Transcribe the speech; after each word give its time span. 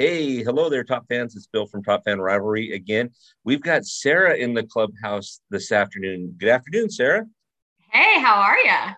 Hey, 0.00 0.44
hello 0.44 0.70
there, 0.70 0.84
top 0.84 1.06
fans. 1.08 1.34
It's 1.34 1.48
Bill 1.48 1.66
from 1.66 1.82
Top 1.82 2.04
Fan 2.04 2.20
Rivalry 2.20 2.72
again. 2.72 3.10
We've 3.42 3.60
got 3.60 3.84
Sarah 3.84 4.36
in 4.36 4.54
the 4.54 4.62
clubhouse 4.62 5.40
this 5.50 5.72
afternoon. 5.72 6.36
Good 6.38 6.50
afternoon, 6.50 6.88
Sarah. 6.88 7.26
Hey, 7.90 8.20
how 8.20 8.36
are 8.36 8.58
you? 8.58 8.94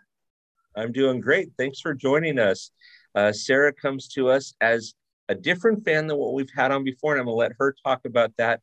I'm 0.77 0.93
doing 0.93 1.23
great. 1.23 1.53
Thanks 1.57 1.81
for 1.81 1.95
joining 1.95 2.39
us. 2.39 2.71
Uh, 3.15 3.33
Sarah 3.33 3.73
comes 3.73 4.09
to 4.09 4.29
us 4.29 4.53
as 4.61 4.93
a 5.31 5.35
different 5.35 5.87
fan 5.87 6.07
than 6.07 6.19
what 6.19 6.35
we've 6.35 6.53
had 6.55 6.71
on 6.71 6.85
before, 6.85 7.15
and 7.15 7.21
I'm 7.21 7.25
going 7.25 7.35
to 7.35 7.39
let 7.39 7.53
her 7.59 7.75
talk 7.83 8.05
about 8.05 8.37
that 8.37 8.61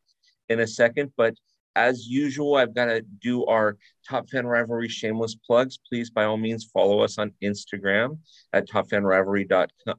in 0.47 0.59
a 0.59 0.67
second. 0.67 1.13
But 1.17 1.33
as 1.77 2.07
usual, 2.07 2.55
I've 2.55 2.73
got 2.73 2.85
to 2.85 3.01
do 3.01 3.45
our 3.45 3.77
Top 4.09 4.27
Fan 4.29 4.47
Rivalry 4.47 4.89
shameless 4.89 5.35
plugs. 5.35 5.77
Please, 5.77 6.09
by 6.09 6.23
all 6.23 6.35
means, 6.35 6.65
follow 6.65 7.01
us 7.01 7.19
on 7.19 7.31
Instagram 7.43 8.17
at 8.51 8.67
Top 8.67 8.89
Fan 8.89 9.03
Rivalry 9.03 9.47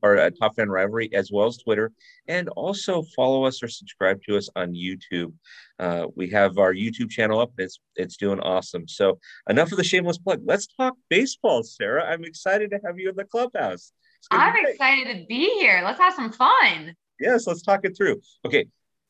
or 0.02 0.16
at 0.16 0.36
Top 0.36 0.56
Fan 0.56 0.68
Rivalry 0.68 1.08
as 1.14 1.30
well 1.30 1.46
as 1.46 1.56
Twitter, 1.56 1.92
and 2.26 2.48
also 2.50 3.02
follow 3.14 3.44
us 3.44 3.62
or 3.62 3.68
subscribe 3.68 4.20
to 4.24 4.36
us 4.36 4.48
on 4.56 4.74
YouTube. 4.74 5.32
Uh, 5.78 6.08
we 6.16 6.28
have 6.30 6.58
our 6.58 6.74
YouTube 6.74 7.10
channel 7.10 7.38
up. 7.38 7.52
It's 7.58 7.78
it's 7.94 8.16
doing 8.16 8.40
awesome. 8.40 8.88
So 8.88 9.20
enough 9.48 9.70
of 9.70 9.78
the 9.78 9.84
shameless 9.84 10.18
plug. 10.18 10.40
Let's 10.44 10.66
talk 10.66 10.96
baseball, 11.08 11.62
Sarah. 11.62 12.04
I'm 12.04 12.24
excited 12.24 12.70
to 12.72 12.80
have 12.84 12.98
you 12.98 13.08
in 13.08 13.16
the 13.16 13.24
clubhouse. 13.24 13.92
I'm 14.32 14.56
excited 14.66 15.16
to 15.16 15.26
be 15.28 15.44
here. 15.60 15.80
Let's 15.84 16.00
have 16.00 16.14
some 16.14 16.32
fun. 16.32 16.96
Yes, 17.20 17.46
let's 17.46 17.62
talk 17.62 17.84
it 17.84 17.96
through. 17.96 18.20
Okay, 18.44 18.66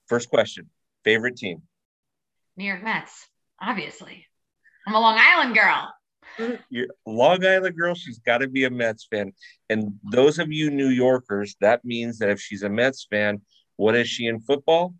first 0.07 0.29
question: 0.29 0.69
favorite 1.03 1.37
team. 1.37 1.63
New 2.59 2.65
York 2.65 2.83
Mets, 2.83 3.29
obviously. 3.63 4.27
I'm 4.85 4.95
a 4.95 5.01
Long 5.01 5.17
Island 5.17 5.55
girl. 5.55 6.59
You're 6.69 6.89
Long 7.07 7.47
Island 7.47 7.77
girl, 7.77 7.95
she's 7.95 8.19
got 8.19 8.39
to 8.39 8.49
be 8.49 8.65
a 8.65 8.71
Mets 8.71 9.07
fan. 9.09 9.33
And 9.71 9.93
those 10.11 10.41
of 10.41 10.51
you 10.51 10.69
New 10.71 10.89
Yorkers, 10.89 11.55
that 11.61 11.85
means 11.85 12.19
that 12.19 12.31
if 12.31 12.41
she's 12.41 12.65
a 12.65 12.69
Mets 12.69 13.07
fan, 13.09 13.43
what 13.77 13.95
is 13.95 14.09
she 14.09 14.27
in 14.27 14.41
football? 14.41 14.95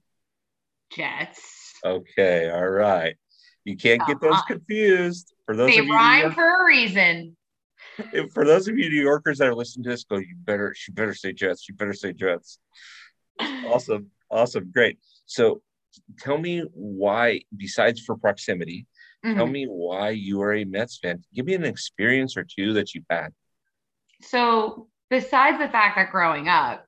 Jets. 0.93 1.75
Okay, 1.85 2.49
all 2.49 2.69
right. 2.69 3.17
You 3.65 3.77
can't 3.77 4.07
get 4.07 4.21
those 4.21 4.35
uh-huh. 4.35 4.45
confused. 4.47 5.35
For 5.45 5.57
those 5.57 5.71
they 5.71 5.79
of 5.79 5.87
you 5.87 5.93
rhyme 5.93 6.23
York- 6.23 6.35
for 6.35 6.63
a 6.63 6.65
reason. 6.65 7.37
For 8.33 8.45
those 8.45 8.69
of 8.69 8.79
you 8.79 8.89
New 8.89 9.03
Yorkers 9.03 9.39
that 9.39 9.49
are 9.49 9.55
listening 9.55 9.83
to 9.85 9.91
this, 9.91 10.05
go, 10.05 10.19
you 10.19 10.37
better, 10.37 10.75
she 10.77 10.93
better 10.93 11.15
say 11.15 11.33
Jets. 11.33 11.69
You 11.69 11.75
better 11.75 11.93
say 11.93 12.13
Jets. 12.13 12.61
awesome. 13.41 14.13
Awesome. 14.31 14.71
Great. 14.73 14.99
So 15.27 15.63
tell 16.19 16.39
me 16.39 16.65
why, 16.73 17.43
besides 17.57 18.01
for 18.01 18.17
proximity, 18.17 18.87
mm-hmm. 19.25 19.37
tell 19.37 19.47
me 19.47 19.67
why 19.67 20.11
you 20.11 20.41
are 20.43 20.55
a 20.55 20.65
Mets 20.65 20.99
fan. 20.99 21.23
Give 21.35 21.47
me 21.47 21.55
an 21.55 21.65
experience 21.65 22.37
or 22.37 22.45
two 22.45 22.73
that 22.75 22.95
you've 22.95 23.05
had. 23.11 23.33
So, 24.23 24.89
besides 25.11 25.59
the 25.59 25.69
fact 25.69 25.97
that 25.97 26.11
growing 26.11 26.49
up, 26.49 26.85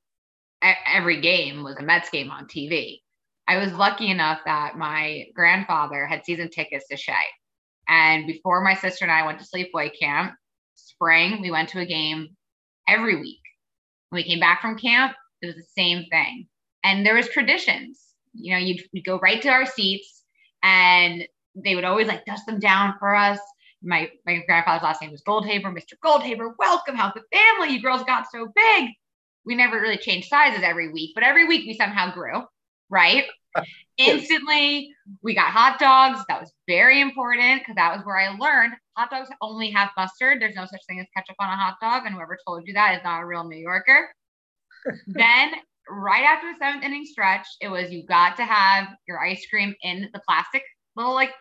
every 0.62 1.20
game 1.20 1.62
was 1.62 1.76
a 1.76 1.82
Mets 1.82 2.10
game 2.10 2.30
on 2.30 2.46
TV, 2.46 3.00
I 3.46 3.58
was 3.58 3.72
lucky 3.72 4.10
enough 4.10 4.40
that 4.44 4.76
my 4.76 5.26
grandfather 5.34 6.06
had 6.06 6.24
season 6.24 6.50
tickets 6.50 6.86
to 6.88 6.96
Shea. 6.96 7.14
And 7.88 8.26
before 8.26 8.62
my 8.62 8.74
sister 8.74 9.04
and 9.04 9.10
I 9.10 9.26
went 9.26 9.40
to 9.40 9.46
sleepaway 9.46 9.90
camp, 9.98 10.34
spring, 10.76 11.42
we 11.42 11.50
went 11.50 11.68
to 11.70 11.80
a 11.80 11.86
game 11.86 12.28
every 12.86 13.20
week. 13.20 13.40
When 14.10 14.22
we 14.22 14.28
came 14.28 14.40
back 14.40 14.62
from 14.62 14.78
camp, 14.78 15.14
it 15.42 15.46
was 15.46 15.56
the 15.56 15.64
same 15.76 16.04
thing. 16.10 16.46
And 16.84 17.04
there 17.04 17.16
was 17.16 17.28
traditions 17.28 18.09
you 18.32 18.52
know, 18.52 18.58
you'd, 18.58 18.82
you'd 18.92 19.04
go 19.04 19.18
right 19.18 19.40
to 19.42 19.48
our 19.48 19.66
seats 19.66 20.22
and 20.62 21.26
they 21.54 21.74
would 21.74 21.84
always 21.84 22.08
like 22.08 22.24
dust 22.24 22.46
them 22.46 22.58
down 22.58 22.94
for 22.98 23.14
us. 23.14 23.38
My 23.82 24.10
my 24.26 24.42
grandfather's 24.46 24.82
last 24.82 25.00
name 25.00 25.10
was 25.10 25.22
Goldhaber, 25.22 25.64
Mr. 25.64 25.94
Goldhaber. 26.04 26.52
Welcome, 26.58 26.96
how's 26.96 27.14
the 27.14 27.22
family? 27.32 27.74
You 27.74 27.82
girls 27.82 28.04
got 28.04 28.26
so 28.30 28.48
big. 28.54 28.90
We 29.46 29.54
never 29.54 29.80
really 29.80 29.96
changed 29.96 30.28
sizes 30.28 30.62
every 30.62 30.92
week, 30.92 31.12
but 31.14 31.24
every 31.24 31.46
week 31.46 31.66
we 31.66 31.74
somehow 31.74 32.12
grew, 32.12 32.42
right? 32.90 33.24
Instantly, 33.96 34.94
we 35.22 35.34
got 35.34 35.50
hot 35.50 35.78
dogs. 35.78 36.24
That 36.28 36.40
was 36.40 36.52
very 36.68 37.00
important 37.00 37.60
because 37.60 37.74
that 37.76 37.96
was 37.96 38.04
where 38.04 38.18
I 38.18 38.36
learned 38.36 38.74
hot 38.96 39.10
dogs 39.10 39.30
only 39.40 39.70
have 39.70 39.90
mustard. 39.96 40.40
There's 40.40 40.54
no 40.54 40.66
such 40.66 40.80
thing 40.86 41.00
as 41.00 41.06
ketchup 41.16 41.36
on 41.38 41.48
a 41.48 41.56
hot 41.56 41.76
dog. 41.80 42.04
And 42.04 42.14
whoever 42.14 42.38
told 42.46 42.66
you 42.66 42.74
that 42.74 42.96
is 42.96 43.04
not 43.04 43.22
a 43.22 43.26
real 43.26 43.44
New 43.44 43.58
Yorker. 43.58 44.10
then 45.06 45.52
right 45.90 46.24
after 46.24 46.52
the 46.52 46.58
seventh 46.58 46.84
inning 46.84 47.04
stretch, 47.04 47.46
it 47.60 47.68
was 47.68 47.90
you 47.90 48.06
got 48.06 48.36
to 48.36 48.44
have 48.44 48.88
your 49.06 49.20
ice 49.20 49.44
cream 49.50 49.74
in 49.82 50.08
the 50.12 50.20
plastic 50.26 50.62
little 50.96 51.14
like 51.14 51.32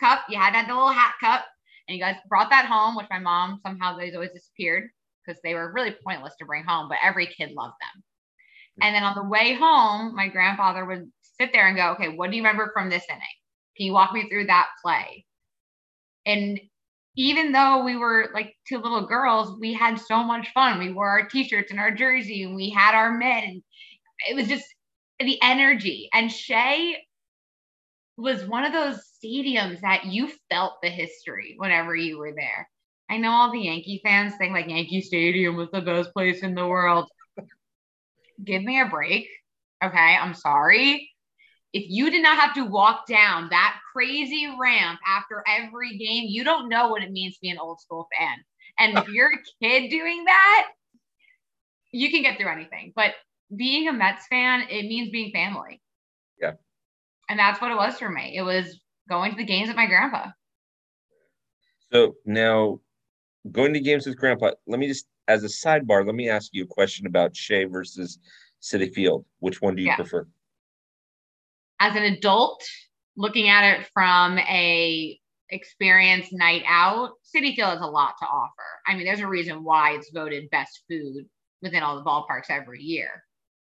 cup. 0.00 0.24
You 0.28 0.38
had 0.38 0.54
that 0.54 0.68
little 0.68 0.88
hat 0.88 1.14
cup, 1.20 1.44
and 1.88 1.96
you 1.96 2.02
guys 2.02 2.16
brought 2.28 2.50
that 2.50 2.66
home, 2.66 2.96
which 2.96 3.06
my 3.10 3.18
mom 3.18 3.60
somehow 3.62 3.92
always 3.92 4.32
disappeared 4.32 4.90
because 5.24 5.40
they 5.42 5.54
were 5.54 5.72
really 5.72 5.94
pointless 6.04 6.34
to 6.38 6.44
bring 6.44 6.64
home, 6.64 6.88
but 6.88 6.98
every 7.02 7.26
kid 7.26 7.52
loved 7.52 7.74
them. 7.80 8.02
And 8.82 8.94
then 8.94 9.04
on 9.04 9.14
the 9.14 9.28
way 9.28 9.54
home, 9.54 10.14
my 10.14 10.28
grandfather 10.28 10.84
would 10.84 11.10
sit 11.38 11.50
there 11.52 11.68
and 11.68 11.76
go, 11.76 11.92
Okay, 11.92 12.08
what 12.08 12.30
do 12.30 12.36
you 12.36 12.42
remember 12.42 12.70
from 12.74 12.90
this 12.90 13.04
inning? 13.08 13.22
Can 13.76 13.86
you 13.86 13.92
walk 13.92 14.12
me 14.12 14.28
through 14.28 14.46
that 14.46 14.68
play? 14.82 15.24
And 16.26 16.60
even 17.16 17.52
though 17.52 17.84
we 17.84 17.96
were 17.96 18.30
like 18.34 18.56
two 18.68 18.78
little 18.78 19.06
girls, 19.06 19.58
we 19.60 19.72
had 19.72 20.00
so 20.00 20.22
much 20.22 20.52
fun. 20.52 20.78
We 20.78 20.92
wore 20.92 21.08
our 21.08 21.28
t-shirts 21.28 21.70
and 21.70 21.78
our 21.78 21.92
jersey 21.92 22.42
and 22.42 22.56
we 22.56 22.70
had 22.70 22.94
our 22.94 23.16
mitt 23.16 23.44
and 23.44 23.62
it 24.28 24.34
was 24.34 24.48
just 24.48 24.66
the 25.18 25.38
energy. 25.42 26.08
And 26.12 26.30
Shea 26.30 26.96
was 28.16 28.44
one 28.46 28.64
of 28.64 28.72
those 28.72 29.00
stadiums 29.22 29.80
that 29.80 30.06
you 30.06 30.30
felt 30.50 30.74
the 30.82 30.90
history 30.90 31.54
whenever 31.56 31.94
you 31.96 32.18
were 32.18 32.32
there. 32.32 32.68
I 33.10 33.18
know 33.18 33.30
all 33.30 33.52
the 33.52 33.60
Yankee 33.60 34.00
fans 34.04 34.34
think 34.36 34.52
like 34.52 34.68
Yankee 34.68 35.00
Stadium 35.00 35.56
was 35.56 35.70
the 35.72 35.80
best 35.80 36.12
place 36.12 36.42
in 36.42 36.54
the 36.54 36.66
world. 36.66 37.08
Give 38.42 38.62
me 38.62 38.80
a 38.80 38.86
break. 38.86 39.28
Okay. 39.82 40.16
I'm 40.20 40.34
sorry 40.34 41.10
if 41.74 41.90
you 41.90 42.08
did 42.08 42.22
not 42.22 42.38
have 42.38 42.54
to 42.54 42.64
walk 42.64 43.04
down 43.08 43.48
that 43.50 43.76
crazy 43.92 44.48
ramp 44.58 45.00
after 45.06 45.42
every 45.46 45.98
game, 45.98 46.26
you 46.28 46.44
don't 46.44 46.68
know 46.68 46.88
what 46.88 47.02
it 47.02 47.10
means 47.10 47.34
to 47.34 47.40
be 47.42 47.50
an 47.50 47.58
old 47.58 47.80
school 47.80 48.06
fan. 48.16 48.36
And 48.78 48.96
if 48.96 49.08
you're 49.08 49.32
a 49.32 49.42
kid 49.60 49.90
doing 49.90 50.24
that, 50.24 50.68
you 51.90 52.12
can 52.12 52.22
get 52.22 52.38
through 52.38 52.50
anything. 52.50 52.92
But 52.94 53.14
being 53.54 53.88
a 53.88 53.92
Mets 53.92 54.26
fan, 54.28 54.62
it 54.70 54.82
means 54.82 55.10
being 55.10 55.32
family. 55.32 55.80
Yeah. 56.40 56.52
And 57.28 57.38
that's 57.38 57.60
what 57.60 57.70
it 57.70 57.76
was 57.76 57.98
for 57.98 58.10
me. 58.10 58.34
It 58.36 58.42
was 58.42 58.80
going 59.08 59.30
to 59.32 59.36
the 59.36 59.44
games 59.44 59.68
with 59.68 59.76
my 59.76 59.86
grandpa. 59.86 60.28
So 61.92 62.16
now 62.24 62.80
going 63.50 63.72
to 63.74 63.80
games 63.80 64.06
with 64.06 64.16
grandpa, 64.16 64.50
let 64.66 64.80
me 64.80 64.88
just, 64.88 65.06
as 65.28 65.44
a 65.44 65.48
sidebar, 65.48 66.04
let 66.04 66.14
me 66.14 66.28
ask 66.28 66.50
you 66.52 66.64
a 66.64 66.66
question 66.66 67.06
about 67.06 67.36
Shea 67.36 67.64
versus 67.64 68.18
Citi 68.62 68.92
Field. 68.92 69.24
Which 69.38 69.62
one 69.62 69.76
do 69.76 69.82
you 69.82 69.88
yeah. 69.88 69.96
prefer? 69.96 70.26
as 71.80 71.96
an 71.96 72.04
adult 72.04 72.64
looking 73.16 73.48
at 73.48 73.64
it 73.64 73.86
from 73.92 74.38
a 74.38 75.18
experience 75.50 76.32
night 76.32 76.62
out 76.66 77.10
citi 77.24 77.54
field 77.54 77.70
has 77.70 77.80
a 77.80 77.86
lot 77.86 78.14
to 78.18 78.26
offer 78.26 78.80
i 78.86 78.94
mean 78.94 79.04
there's 79.04 79.20
a 79.20 79.26
reason 79.26 79.62
why 79.62 79.92
it's 79.92 80.10
voted 80.12 80.48
best 80.50 80.82
food 80.88 81.26
within 81.62 81.82
all 81.82 81.96
the 81.96 82.04
ballparks 82.04 82.50
every 82.50 82.80
year 82.80 83.22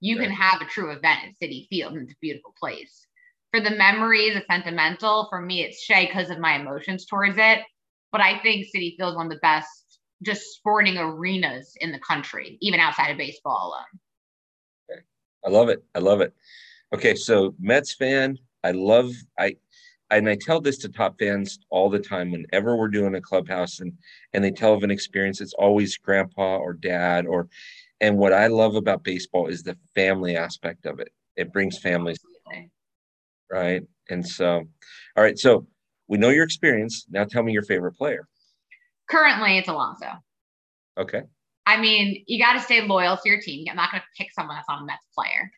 you 0.01 0.17
can 0.17 0.31
have 0.31 0.61
a 0.61 0.67
true 0.67 0.91
event 0.91 1.21
at 1.25 1.35
Citi 1.43 1.69
field 1.69 1.93
and 1.93 2.03
it's 2.03 2.13
a 2.13 2.21
beautiful 2.21 2.55
place. 2.59 3.07
For 3.53 3.61
the 3.61 3.77
memories 3.77 4.35
the 4.35 4.45
sentimental 4.51 5.27
for 5.29 5.41
me 5.41 5.63
it's 5.63 5.83
shea 5.83 6.07
because 6.07 6.31
of 6.31 6.39
my 6.39 6.57
emotions 6.57 7.07
towards 7.07 7.37
it. 7.39 7.61
But 8.13 8.21
i 8.21 8.39
think 8.41 8.67
Citi 8.67 8.97
field 8.97 9.13
is 9.13 9.17
one 9.17 9.27
of 9.27 9.33
the 9.33 9.39
best 9.39 9.99
just 10.23 10.43
sporting 10.55 10.99
arenas 10.99 11.75
in 11.81 11.93
the 11.93 11.99
country 12.01 12.59
even 12.61 12.81
outside 12.81 13.11
of 13.11 13.19
baseball 13.19 13.69
alone. 13.69 14.01
I 15.45 15.49
love 15.49 15.69
it. 15.69 15.83
I 15.95 16.01
love 16.01 16.21
it. 16.21 16.35
Okay, 16.95 17.15
so 17.15 17.55
Mets 17.59 17.95
fan, 17.95 18.39
I 18.65 18.73
love 18.73 19.13
I 19.39 19.57
and 20.11 20.29
I 20.29 20.37
tell 20.41 20.61
this 20.61 20.77
to 20.79 20.89
top 20.89 21.19
fans 21.19 21.61
all 21.71 21.89
the 21.89 22.01
time 22.01 22.33
whenever 22.33 22.77
we're 22.77 22.89
doing 22.89 23.15
a 23.15 23.21
clubhouse 23.21 23.81
and 23.81 23.93
and 24.33 24.43
they 24.43 24.51
tell 24.51 24.75
of 24.75 24.83
an 24.83 24.91
experience, 24.91 25.41
it's 25.41 25.55
always 25.55 25.97
grandpa 25.97 26.57
or 26.57 26.75
dad 26.75 27.27
or 27.27 27.49
and 28.01 28.17
what 28.17 28.33
I 28.33 28.47
love 28.47 28.77
about 28.77 29.05
baseball 29.05 29.49
is 29.49 29.63
the 29.63 29.77
family 29.95 30.37
aspect 30.37 30.87
of 30.87 31.01
it. 31.01 31.11
It 31.37 31.53
brings 31.53 31.79
families 31.79 32.19
right. 33.51 33.83
And 34.09 34.27
so 34.27 34.63
all 35.17 35.23
right, 35.23 35.39
so 35.39 35.67
we 36.09 36.19
know 36.19 36.31
your 36.31 36.45
experience. 36.45 37.07
Now 37.11 37.25
tell 37.25 37.43
me 37.43 37.53
your 37.53 37.65
favorite 37.65 37.93
player. 37.93 38.29
Currently 39.09 39.59
it's 39.59 39.69
Alonso. 39.69 40.07
Okay. 40.99 41.23
I 41.67 41.81
mean, 41.81 42.25
you 42.27 42.43
got 42.43 42.55
to 42.55 42.61
stay 42.61 42.81
loyal 42.83 43.17
to 43.17 43.29
your 43.29 43.41
team. 43.41 43.67
I'm 43.71 43.77
not 43.77 43.93
going 43.93 44.01
to 44.01 44.07
pick 44.17 44.33
someone 44.33 44.57
that's 44.57 44.69
not 44.69 44.83
a 44.83 44.85
Mets 44.85 45.07
player. 45.15 45.51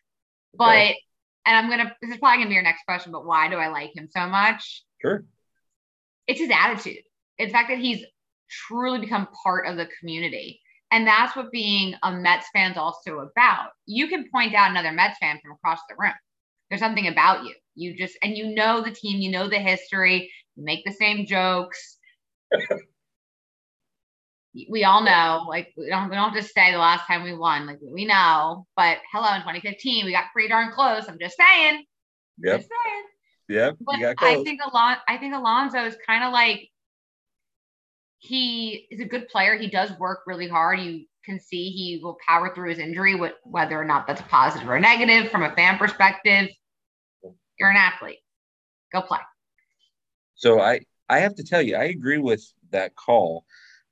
But 0.55 0.69
okay 0.69 0.97
and 1.45 1.57
I'm 1.57 1.69
gonna 1.69 1.95
this 2.01 2.11
is 2.11 2.17
probably 2.17 2.37
gonna 2.37 2.49
be 2.49 2.55
your 2.55 2.63
next 2.63 2.83
question, 2.85 3.11
but 3.11 3.25
why 3.25 3.49
do 3.49 3.55
I 3.55 3.67
like 3.67 3.95
him 3.95 4.07
so 4.09 4.27
much? 4.27 4.83
Sure. 5.01 5.25
It's 6.27 6.39
his 6.39 6.51
attitude. 6.51 7.03
In 7.37 7.49
fact 7.49 7.69
that 7.69 7.79
he's 7.79 8.05
truly 8.49 8.99
become 8.99 9.27
part 9.43 9.67
of 9.67 9.77
the 9.77 9.87
community. 9.99 10.61
And 10.93 11.07
that's 11.07 11.35
what 11.35 11.51
being 11.51 11.95
a 12.03 12.11
Mets 12.11 12.45
fan's 12.53 12.77
also 12.77 13.17
about. 13.17 13.69
You 13.87 14.07
can 14.07 14.29
point 14.31 14.53
out 14.53 14.69
another 14.69 14.91
Mets 14.91 15.17
fan 15.17 15.39
from 15.41 15.53
across 15.53 15.79
the 15.89 15.95
room. 15.97 16.13
There's 16.69 16.81
something 16.81 17.07
about 17.07 17.43
you. 17.45 17.55
You 17.73 17.97
just 17.97 18.15
and 18.21 18.37
you 18.37 18.53
know 18.53 18.83
the 18.83 18.91
team, 18.91 19.19
you 19.19 19.31
know 19.31 19.49
the 19.49 19.57
history, 19.57 20.31
you 20.55 20.63
make 20.63 20.85
the 20.85 20.91
same 20.91 21.25
jokes. 21.25 21.97
we 24.69 24.83
all 24.83 25.03
know, 25.03 25.45
like 25.49 25.73
we 25.75 25.89
don't 25.89 26.11
we 26.11 26.15
don't 26.15 26.35
just 26.35 26.53
say 26.53 26.71
the 26.71 26.77
last 26.77 27.07
time 27.07 27.23
we 27.23 27.33
won, 27.33 27.65
like 27.65 27.79
we 27.81 28.05
know. 28.05 28.67
But 28.77 28.99
hello, 29.11 29.33
in 29.33 29.41
2015, 29.41 30.05
we 30.05 30.11
got 30.11 30.25
pretty 30.31 30.49
darn 30.49 30.71
close. 30.71 31.05
I'm 31.07 31.17
just 31.19 31.37
saying. 31.37 31.83
Yep. 32.37 32.59
Just 32.59 32.69
saying. 32.69 33.03
Yep. 33.49 33.77
But 33.81 33.95
You 33.97 34.01
got 34.01 34.17
close. 34.17 34.41
I 34.41 34.43
think 34.43 34.61
Alon 34.63 34.97
I 35.07 35.17
think 35.17 35.33
Alonso 35.33 35.83
is 35.85 35.97
kind 36.05 36.23
of 36.23 36.31
like 36.31 36.69
he 38.23 38.87
is 38.89 39.01
a 39.01 39.05
good 39.05 39.27
player. 39.27 39.57
He 39.57 39.67
does 39.67 39.91
work 39.99 40.21
really 40.25 40.47
hard. 40.47 40.79
You 40.79 41.05
can 41.25 41.41
see 41.41 41.69
he 41.69 41.99
will 42.01 42.17
power 42.25 42.55
through 42.55 42.69
his 42.69 42.79
injury, 42.79 43.19
whether 43.43 43.79
or 43.79 43.83
not 43.83 44.07
that's 44.07 44.21
positive 44.23 44.69
or 44.69 44.79
negative 44.79 45.29
from 45.29 45.43
a 45.43 45.53
fan 45.55 45.77
perspective. 45.77 46.47
You're 47.59 47.69
an 47.69 47.75
athlete. 47.75 48.19
Go 48.93 49.01
play. 49.01 49.19
So 50.35 50.61
I 50.61 50.79
I 51.09 51.19
have 51.19 51.35
to 51.35 51.43
tell 51.43 51.61
you, 51.61 51.75
I 51.75 51.85
agree 51.85 52.17
with 52.17 52.41
that 52.71 52.95
call. 52.95 53.43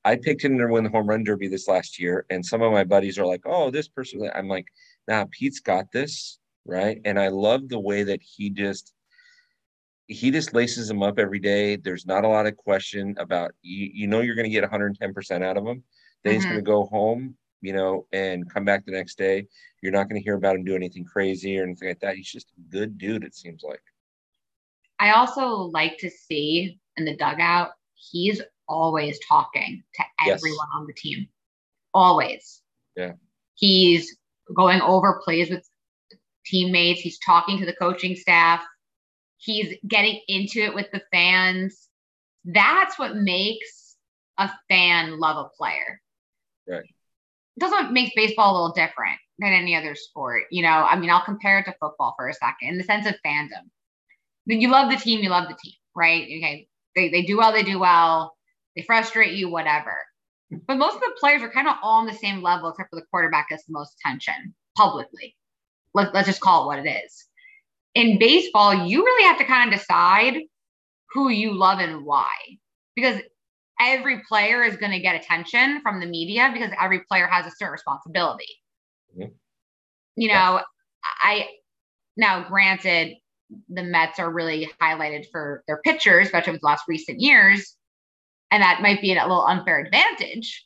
I 0.06 0.16
picked 0.16 0.44
him 0.44 0.58
to 0.58 0.68
win 0.68 0.86
the 0.86 0.90
home 0.90 1.08
run 1.08 1.26
derby 1.26 1.50
this 1.50 1.68
last 1.68 2.00
year, 2.00 2.26
and 2.30 2.46
some 2.46 2.62
of 2.62 2.72
my 2.72 2.86
buddies 2.86 3.20
are 3.20 3.26
like, 3.26 3.42
"Oh, 3.46 3.70
this 3.70 3.90
person." 3.90 4.32
I'm 4.34 4.48
like, 4.48 4.68
"Nah, 5.10 5.26
Pete's 5.30 5.60
got 5.60 5.92
this, 5.92 6.40
right?" 6.66 7.02
And 7.04 7.20
I 7.20 7.28
love 7.28 7.68
the 7.68 7.80
way 7.80 8.04
that 8.04 8.22
he 8.22 8.50
just 8.50 8.94
he 10.12 10.30
just 10.32 10.54
laces 10.54 10.88
them 10.88 11.02
up 11.02 11.18
every 11.20 11.40
day. 11.40 11.76
There's 11.78 12.06
not 12.06 12.24
a 12.24 12.28
lot 12.28 12.46
of 12.46 12.56
question 12.58 13.16
about 13.18 13.52
you. 13.62 13.90
You 13.94 14.08
know, 14.08 14.22
you're 14.22 14.36
going 14.36 14.46
to 14.46 14.52
get 14.52 14.64
110 14.64 15.14
percent 15.14 15.44
out 15.44 15.58
of 15.58 15.66
him. 15.66 15.84
Then 16.24 16.34
he's 16.36 16.44
Mhm. 16.46 16.50
going 16.50 16.60
to 16.60 16.62
go 16.72 16.86
home, 16.86 17.36
you 17.62 17.74
know, 17.74 18.06
and 18.12 18.50
come 18.52 18.66
back 18.66 18.86
the 18.86 18.92
next 18.92 19.18
day. 19.18 19.48
You're 19.82 19.92
not 19.92 20.10
going 20.10 20.22
to 20.22 20.24
hear 20.24 20.36
about 20.36 20.56
him 20.56 20.64
do 20.64 20.76
anything 20.76 21.06
crazy 21.06 21.58
or 21.58 21.64
anything 21.64 21.88
like 21.88 22.00
that. 22.02 22.16
He's 22.16 22.32
just 22.32 22.52
a 22.58 22.62
good 22.72 22.98
dude. 22.98 23.24
It 23.24 23.34
seems 23.36 23.64
like. 23.64 23.82
I 25.00 25.12
also 25.14 25.48
like 25.48 25.98
to 26.00 26.10
see 26.10 26.80
in 26.98 27.06
the 27.06 27.16
dugout, 27.16 27.72
he's 27.96 28.42
always 28.68 29.20
talking 29.28 29.84
to 29.96 30.04
Yes. 30.26 30.40
everyone 30.40 30.68
on 30.76 30.86
the 30.86 30.94
team. 30.94 31.28
Always. 31.94 32.62
Yeah. 32.96 33.14
He's 33.56 34.18
going 34.54 34.82
over 34.82 35.22
plays 35.24 35.50
with 35.50 35.68
teammates. 36.46 37.02
He's 37.02 37.18
talking 37.20 37.58
to 37.60 37.66
the 37.66 37.74
coaching 37.76 38.16
staff. 38.16 38.64
He's 39.44 39.76
getting 39.88 40.22
into 40.28 40.62
it 40.62 40.76
with 40.76 40.88
the 40.94 41.02
fans. 41.12 41.90
That's 42.46 43.00
what 43.00 43.16
makes 43.16 43.96
a 44.38 44.52
fan 44.70 45.20
love 45.20 45.46
a 45.46 45.50
player. 45.58 46.00
Right. 46.68 46.84
That's 47.58 47.72
what 47.72 47.92
makes 47.92 48.14
baseball 48.16 48.52
a 48.52 48.56
little 48.56 48.76
different 48.76 49.18
than 49.40 49.52
any 49.52 49.76
other 49.76 49.96
sport. 49.96 50.44
You 50.52 50.62
know, 50.62 50.70
I 50.70 50.98
mean, 50.98 51.10
I'll 51.10 51.26
compare 51.26 51.60
it 51.60 51.66
to 51.66 51.76
football 51.80 52.14
for 52.18 52.30
a 52.30 52.34
second 52.34 52.70
in 52.70 52.78
the 52.78 52.84
sense 52.84 53.08
of 53.08 53.16
fandom. 53.26 53.70
You 54.46 54.70
love 54.70 54.92
the 54.92 54.98
team, 54.98 55.22
you 55.22 55.30
love 55.30 55.48
the 55.48 55.58
team, 55.62 55.74
right? 55.96 56.24
Okay. 56.24 56.68
They, 56.96 57.10
they 57.10 57.24
do 57.24 57.38
well, 57.38 57.52
they 57.52 57.64
do 57.64 57.80
well. 57.80 58.36
They 58.76 58.84
frustrate 58.84 59.34
you, 59.34 59.50
whatever. 59.50 59.98
But 60.68 60.78
most 60.78 60.96
of 60.96 61.02
the 61.02 61.16
players 61.20 61.42
are 61.42 61.50
kind 61.50 61.68
of 61.68 61.78
all 61.82 62.00
on 62.00 62.06
the 62.06 62.14
same 62.14 62.42
level, 62.44 62.70
except 62.70 62.90
for 62.90 63.00
the 63.00 63.06
quarterback 63.10 63.50
gets 63.50 63.66
the 63.66 63.74
most 63.74 63.96
attention 64.00 64.54
publicly. 64.78 65.36
Let, 65.94 66.14
let's 66.14 66.28
just 66.28 66.42
call 66.42 66.64
it 66.64 66.68
what 66.68 66.86
it 66.86 67.04
is. 67.06 67.28
In 67.94 68.20
baseball, 68.20 68.88
you 68.88 69.04
really 69.04 69.26
have 69.26 69.38
to 69.38 69.44
kind 69.44 69.72
of 69.72 69.80
decide 69.80 70.38
who 71.12 71.30
you 71.30 71.54
love 71.54 71.80
and 71.80 72.06
why. 72.06 72.32
Because 72.96 73.22
every 73.80 74.22
player 74.28 74.64
is 74.64 74.78
going 74.78 74.92
to 74.92 75.00
get 75.00 75.16
attention 75.16 75.82
from 75.82 76.00
the 76.00 76.06
media 76.06 76.50
because 76.54 76.72
every 76.80 77.02
player 77.02 77.28
has 77.28 77.46
a 77.46 77.52
certain 77.52 77.72
responsibility. 77.72 78.48
Mhm. 79.18 79.34
You 80.16 80.28
know, 80.30 80.62
I 81.04 81.50
now 82.16 82.48
granted 82.48 83.18
the 83.68 83.84
Mets 83.84 84.20
are 84.20 84.32
really 84.32 84.72
highlighted 84.82 85.30
for 85.32 85.64
their 85.68 85.82
pitchers, 85.84 86.28
especially 86.28 86.54
with 86.54 86.62
the 86.62 86.68
last 86.68 86.86
recent 86.88 87.20
years, 87.20 87.76
and 88.52 88.62
that 88.62 88.82
might 88.82 89.02
be 89.02 89.12
a 89.14 89.22
little 89.22 89.46
unfair 89.46 89.80
advantage. 89.80 90.66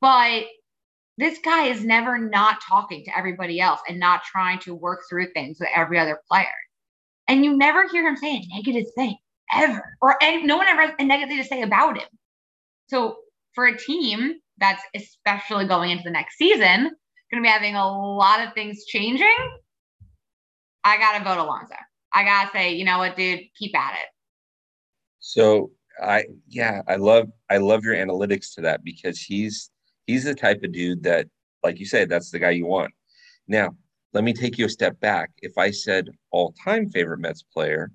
But 0.00 0.44
this 1.20 1.38
guy 1.44 1.66
is 1.66 1.84
never 1.84 2.18
not 2.18 2.60
talking 2.66 3.04
to 3.04 3.16
everybody 3.16 3.60
else 3.60 3.80
and 3.88 3.98
not 3.98 4.22
trying 4.24 4.58
to 4.60 4.74
work 4.74 5.02
through 5.08 5.32
things 5.32 5.58
with 5.60 5.68
every 5.74 5.98
other 5.98 6.20
player. 6.28 6.46
And 7.28 7.44
you 7.44 7.56
never 7.56 7.88
hear 7.88 8.06
him 8.06 8.16
say 8.16 8.36
a 8.36 8.56
negative 8.56 8.86
thing 8.94 9.16
ever, 9.52 9.96
or 10.00 10.16
no 10.42 10.56
one 10.56 10.66
ever 10.66 10.82
has 10.82 10.94
a 10.98 11.04
negative 11.04 11.36
to 11.38 11.44
say 11.44 11.62
about 11.62 11.98
him. 11.98 12.08
So 12.88 13.18
for 13.54 13.66
a 13.66 13.76
team 13.76 14.34
that's 14.58 14.82
especially 14.94 15.66
going 15.66 15.90
into 15.90 16.04
the 16.04 16.10
next 16.10 16.36
season, 16.36 16.90
going 17.30 17.42
to 17.42 17.46
be 17.46 17.48
having 17.48 17.76
a 17.76 17.86
lot 17.86 18.46
of 18.46 18.52
things 18.54 18.84
changing. 18.84 19.36
I 20.82 20.96
gotta 20.96 21.22
vote 21.22 21.38
Alonso. 21.38 21.74
I 22.12 22.24
gotta 22.24 22.50
say, 22.52 22.72
you 22.72 22.84
know 22.84 22.98
what, 22.98 23.16
dude, 23.16 23.40
keep 23.56 23.76
at 23.76 23.94
it. 23.94 24.08
So 25.20 25.70
I 26.02 26.24
yeah, 26.48 26.82
I 26.88 26.96
love 26.96 27.28
I 27.50 27.58
love 27.58 27.84
your 27.84 27.94
analytics 27.94 28.54
to 28.54 28.62
that 28.62 28.82
because 28.82 29.20
he's 29.20 29.70
he's 30.10 30.24
the 30.24 30.34
type 30.34 30.62
of 30.64 30.72
dude 30.72 31.04
that, 31.04 31.28
like 31.62 31.78
you 31.78 31.86
said, 31.86 32.08
that's 32.08 32.30
the 32.30 32.38
guy 32.38 32.50
you 32.50 32.66
want. 32.66 32.92
Now, 33.46 33.76
let 34.12 34.24
me 34.24 34.32
take 34.32 34.58
you 34.58 34.66
a 34.66 34.68
step 34.68 34.98
back. 34.98 35.30
If 35.40 35.56
I 35.56 35.70
said 35.70 36.08
all-time 36.32 36.90
favorite 36.90 37.20
Mets 37.20 37.42
player, 37.42 37.92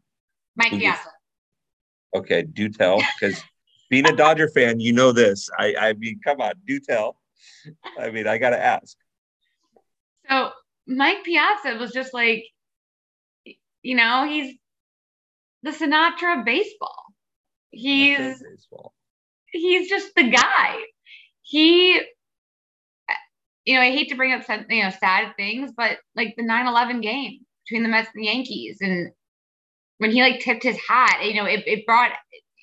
Mike 0.55 0.71
Piazza. 0.71 1.09
okay, 2.15 2.43
do 2.43 2.69
tell, 2.69 3.01
because 3.19 3.43
being 3.89 4.07
a 4.07 4.15
Dodger 4.15 4.47
fan, 4.47 4.79
you 4.79 4.93
know 4.93 5.11
this. 5.11 5.49
I 5.59 5.75
I 5.77 5.93
mean, 5.93 6.21
come 6.23 6.39
on, 6.39 6.53
do 6.65 6.79
tell. 6.79 7.17
I 7.99 8.09
mean, 8.11 8.27
I 8.27 8.37
gotta 8.37 8.63
ask. 8.63 8.95
So 10.29 10.51
Mike 10.87 11.23
Piazza 11.25 11.75
was 11.77 11.91
just 11.91 12.13
like, 12.13 12.45
you 13.81 13.95
know, 13.95 14.25
he's 14.27 14.55
the 15.63 15.71
Sinatra 15.71 16.39
of 16.39 16.45
baseball. 16.45 17.03
He's 17.71 18.17
baseball. 18.17 18.93
he's 19.51 19.89
just 19.89 20.15
the 20.15 20.29
guy. 20.29 20.77
He, 21.47 22.01
you 23.65 23.75
know, 23.75 23.81
I 23.81 23.91
hate 23.91 24.09
to 24.09 24.15
bring 24.15 24.33
up 24.33 24.43
some, 24.43 24.65
you 24.67 24.81
know, 24.83 24.89
sad 24.89 25.35
things, 25.37 25.71
but 25.77 25.99
like 26.15 26.33
the 26.35 26.43
9-11 26.43 27.03
game 27.03 27.39
between 27.63 27.83
the 27.83 27.89
Mets 27.89 28.09
and 28.13 28.23
the 28.23 28.27
Yankees, 28.27 28.77
and 28.81 29.11
when 29.99 30.11
he 30.11 30.21
like 30.21 30.39
tipped 30.39 30.63
his 30.63 30.77
hat, 30.87 31.19
you 31.23 31.35
know, 31.35 31.45
it, 31.45 31.63
it 31.67 31.85
brought 31.85 32.11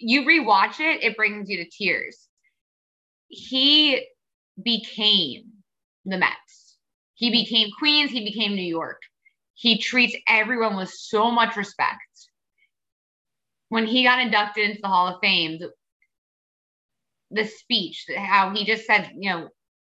you 0.02 0.23
rewatch 0.23 0.81
it, 0.81 1.02
it 1.02 1.17
brings 1.17 1.49
you 1.49 1.58
to 1.58 1.70
tears. 1.70 2.29
He 3.29 4.05
became 4.62 5.44
the 6.05 6.19
Mets. 6.19 6.76
He 7.14 7.31
became 7.31 7.69
Queens. 7.78 8.11
He 8.11 8.25
became 8.25 8.55
New 8.55 8.62
York. 8.62 9.00
He 9.55 9.78
treats 9.78 10.17
everyone 10.26 10.76
with 10.76 10.90
so 10.90 11.31
much 11.31 11.56
respect. 11.56 12.00
When 13.69 13.87
he 13.87 14.02
got 14.02 14.20
inducted 14.20 14.69
into 14.69 14.82
the 14.82 14.88
Hall 14.88 15.06
of 15.06 15.20
Fame, 15.23 15.58
the, 15.61 15.70
the 17.32 17.44
speech, 17.44 18.06
how 18.17 18.50
he 18.50 18.64
just 18.64 18.87
said, 18.87 19.11
you 19.17 19.31
know, 19.31 19.49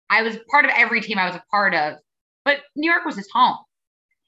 I 0.09 0.21
was 0.23 0.37
part 0.49 0.65
of 0.65 0.71
every 0.75 1.01
team 1.01 1.17
I 1.17 1.27
was 1.27 1.35
a 1.35 1.43
part 1.51 1.73
of, 1.73 1.95
but 2.43 2.59
New 2.75 2.89
York 2.89 3.05
was 3.05 3.15
his 3.15 3.29
home. 3.31 3.57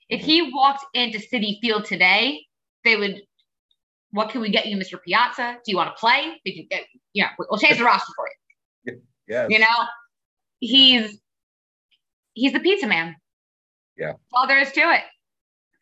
If 0.09 0.21
he 0.21 0.51
walked 0.53 0.85
into 0.93 1.19
Citi 1.19 1.59
Field 1.61 1.85
today, 1.85 2.45
they 2.83 2.95
would, 2.95 3.21
what 4.11 4.29
can 4.29 4.41
we 4.41 4.49
get 4.49 4.65
you, 4.67 4.77
Mr. 4.77 5.01
Piazza? 5.03 5.57
Do 5.65 5.71
you 5.71 5.77
want 5.77 5.95
to 5.95 5.99
play? 5.99 6.39
We 6.45 6.55
can 6.55 6.67
get, 6.69 6.85
you 7.13 7.23
know, 7.23 7.29
we'll 7.37 7.59
change 7.59 7.77
the 7.77 7.83
roster 7.83 8.13
for 8.15 8.25
you. 8.27 9.01
Yes. 9.27 9.47
You 9.49 9.59
know, 9.59 9.65
he's 10.59 11.19
he's 12.33 12.53
the 12.53 12.59
pizza 12.59 12.87
man. 12.87 13.15
Yeah. 13.97 14.11
That's 14.11 14.19
all 14.33 14.47
there 14.47 14.59
is 14.59 14.71
to 14.71 14.79
it. 14.79 15.01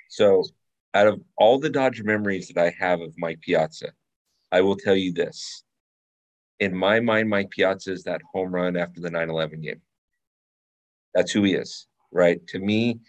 So, 0.09 0.43
out 0.93 1.07
of 1.07 1.21
all 1.37 1.59
the 1.59 1.69
Dodger 1.69 2.03
memories 2.03 2.47
that 2.47 2.61
I 2.61 2.73
have 2.79 3.01
of 3.01 3.13
Mike 3.17 3.41
Piazza, 3.41 3.91
I 4.51 4.61
will 4.61 4.77
tell 4.77 4.95
you 4.95 5.13
this. 5.13 5.63
In 6.59 6.75
my 6.75 6.99
mind, 6.99 7.29
Mike 7.29 7.49
Piazza 7.49 7.91
is 7.91 8.03
that 8.03 8.21
home 8.33 8.53
run 8.53 8.77
after 8.77 9.01
the 9.01 9.09
9 9.09 9.29
11 9.29 9.61
game. 9.61 9.81
That's 11.13 11.31
who 11.31 11.43
he 11.43 11.53
is, 11.53 11.87
right? 12.11 12.45
To 12.47 12.59
me, 12.59 12.99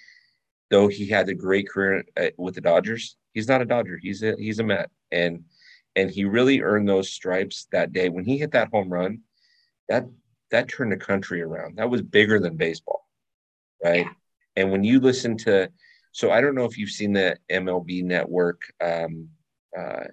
though 0.71 0.89
he 0.89 1.07
had 1.09 1.29
a 1.29 1.35
great 1.35 1.69
career 1.69 2.05
uh, 2.17 2.31
with 2.37 2.55
the 2.55 2.61
Dodgers, 2.61 3.17
he's 3.35 3.49
not 3.49 3.63
a 3.63 3.67
Dodger. 3.67 3.99
He's 4.01 4.23
a 4.23 4.35
he's 4.39 4.59
a 4.59 4.65
Met, 4.65 4.91
and 5.11 5.45
and 5.95 6.11
he 6.11 6.25
really 6.25 6.61
earned 6.61 6.89
those 6.89 7.11
stripes 7.11 7.67
that 7.73 7.93
day 7.93 8.09
when 8.09 8.25
he 8.25 8.39
hit 8.39 8.53
that 8.53 8.69
home 8.73 8.89
run. 8.89 9.21
That 9.89 10.07
that 10.51 10.69
turned 10.69 10.93
the 10.93 10.97
country 10.97 11.43
around. 11.43 11.77
That 11.77 11.91
was 11.91 12.03
bigger 12.03 12.39
than 12.39 12.57
baseball, 12.57 13.09
right? 13.83 14.07
Yeah. 14.07 14.13
And 14.57 14.73
when 14.73 14.85
you 14.85 15.01
listen 15.01 15.37
to 15.39 15.71
so 16.17 16.31
I 16.31 16.41
don't 16.41 16.55
know 16.55 16.65
if 16.65 16.79
you've 16.79 16.89
seen 16.89 17.13
the 17.13 17.37
MLB 17.53 18.03
network. 18.03 18.63
Um, 18.83 19.29
uh, 19.79 20.05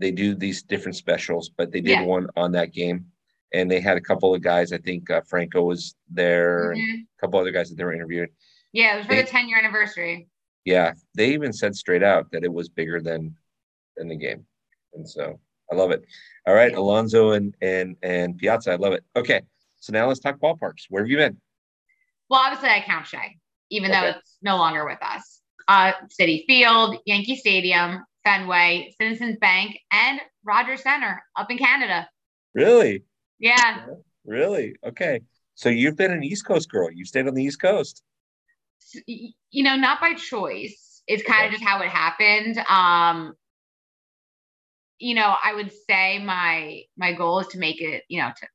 they 0.00 0.10
do 0.10 0.34
these 0.34 0.62
different 0.62 0.96
specials, 0.96 1.50
but 1.56 1.70
they 1.70 1.80
did 1.80 1.90
Yeah. 2.00 2.02
one 2.02 2.26
on 2.34 2.52
that 2.52 2.72
game, 2.72 3.06
and 3.52 3.70
they 3.70 3.80
had 3.80 3.96
a 3.96 4.00
couple 4.00 4.34
of 4.34 4.40
guys. 4.42 4.72
I 4.72 4.78
think 4.78 5.10
uh, 5.10 5.20
Franco 5.20 5.62
was 5.62 5.94
there, 6.08 6.72
and 6.72 6.80
Mhm. 6.80 7.02
a 7.02 7.20
couple 7.20 7.38
other 7.38 7.50
guys 7.52 7.68
that 7.68 7.76
they 7.76 7.84
were 7.84 7.92
interviewing. 7.92 8.30
Yeah, 8.72 8.94
it 8.94 8.96
was 8.98 9.06
for 9.06 9.14
They- 9.14 9.22
the 9.22 9.28
10 9.28 9.48
year 9.48 9.58
anniversary. 9.58 10.28
Yeah, 10.64 10.94
they 11.14 11.32
even 11.32 11.52
said 11.52 11.74
straight 11.76 12.02
out 12.02 12.30
that 12.32 12.44
it 12.44 12.52
was 12.52 12.68
bigger 12.68 13.00
than 13.00 13.36
than 13.96 14.08
the 14.08 14.16
game, 14.16 14.46
and 14.94 15.08
so 15.08 15.38
I 15.70 15.74
love 15.74 15.90
it. 15.90 16.02
All 16.46 16.54
right, 16.54 16.72
Alonso 16.74 17.32
and 17.32 17.54
and 17.60 17.96
and 18.02 18.38
Piazza, 18.38 18.72
I 18.72 18.76
love 18.76 18.94
it. 18.94 19.04
Okay, 19.14 19.42
so 19.80 19.92
now 19.92 20.06
let's 20.08 20.20
talk 20.20 20.38
ballparks. 20.38 20.86
Where 20.88 21.02
have 21.02 21.10
you 21.10 21.16
been? 21.18 21.40
Well, 22.30 22.40
obviously, 22.40 22.70
I 22.70 22.80
count 22.80 23.06
Shea, 23.06 23.36
even 23.70 23.90
though 23.90 24.04
it's 24.04 24.38
no 24.40 24.56
longer 24.56 24.86
with 24.86 25.02
us. 25.02 25.42
Uh, 25.68 25.92
Citi 26.08 26.46
Field, 26.46 26.98
Yankee 27.04 27.36
Stadium, 27.36 28.04
Fenway, 28.24 28.94
Citizens 29.00 29.36
Bank, 29.40 29.78
and 29.92 30.20
Rogers 30.44 30.82
Center 30.82 31.22
up 31.36 31.50
in 31.50 31.58
Canada. 31.58 32.08
Really? 32.54 33.04
Yeah, 33.38 33.86
Really? 34.24 34.76
Okay. 34.86 35.20
So 35.54 35.68
you've 35.68 35.96
been 35.96 36.12
an 36.12 36.22
East 36.22 36.46
Coast 36.46 36.70
girl. 36.70 36.90
You 36.90 37.04
stayed 37.04 37.26
on 37.26 37.34
the 37.34 37.42
East 37.42 37.60
Coast. 37.60 38.02
You 39.06 39.64
know, 39.64 39.76
not 39.76 40.00
by 40.00 40.14
choice. 40.14 41.02
It's 41.06 41.22
kind 41.22 41.46
of 41.46 41.52
just 41.52 41.64
how 41.64 41.80
it 41.80 41.88
happened. 41.88 42.58
Um, 42.68 43.34
you 44.98 45.14
know, 45.14 45.34
I 45.42 45.54
would 45.54 45.72
say 45.88 46.18
my 46.18 46.82
my 46.96 47.12
goal 47.12 47.40
is 47.40 47.48
to 47.48 47.58
make 47.58 47.80
it, 47.80 48.04
you 48.08 48.20
know, 48.20 48.28
to 48.28 48.46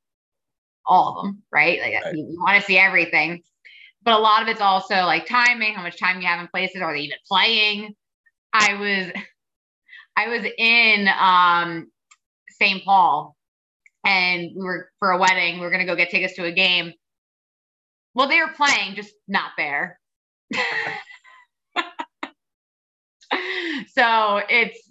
all 0.86 1.18
of 1.18 1.24
them, 1.24 1.42
right? 1.52 1.80
Like 1.80 2.04
right. 2.04 2.14
you, 2.14 2.26
you 2.30 2.40
want 2.40 2.60
to 2.60 2.66
see 2.66 2.78
everything. 2.78 3.42
But 4.02 4.14
a 4.14 4.18
lot 4.18 4.42
of 4.42 4.48
it's 4.48 4.60
also 4.60 4.94
like 4.94 5.26
timing, 5.26 5.74
how 5.74 5.82
much 5.82 5.98
time 5.98 6.20
you 6.20 6.28
have 6.28 6.40
in 6.40 6.48
places, 6.48 6.80
are 6.80 6.94
they 6.94 7.00
even 7.00 7.18
playing? 7.28 7.94
I 8.52 8.74
was 8.74 9.22
I 10.16 10.28
was 10.28 10.44
in 10.58 11.08
um 11.08 11.90
St. 12.50 12.84
Paul 12.84 13.36
and 14.04 14.50
we 14.56 14.64
were 14.64 14.88
for 14.98 15.10
a 15.10 15.18
wedding. 15.18 15.56
We 15.56 15.60
were 15.60 15.70
gonna 15.70 15.86
go 15.86 15.96
get 15.96 16.10
tickets 16.10 16.34
to 16.36 16.44
a 16.44 16.52
game. 16.52 16.92
Well, 18.14 18.28
they 18.28 18.40
were 18.40 18.52
playing, 18.56 18.94
just 18.94 19.12
not 19.28 19.50
there. 19.58 19.98
so 23.88 24.40
it's 24.48 24.88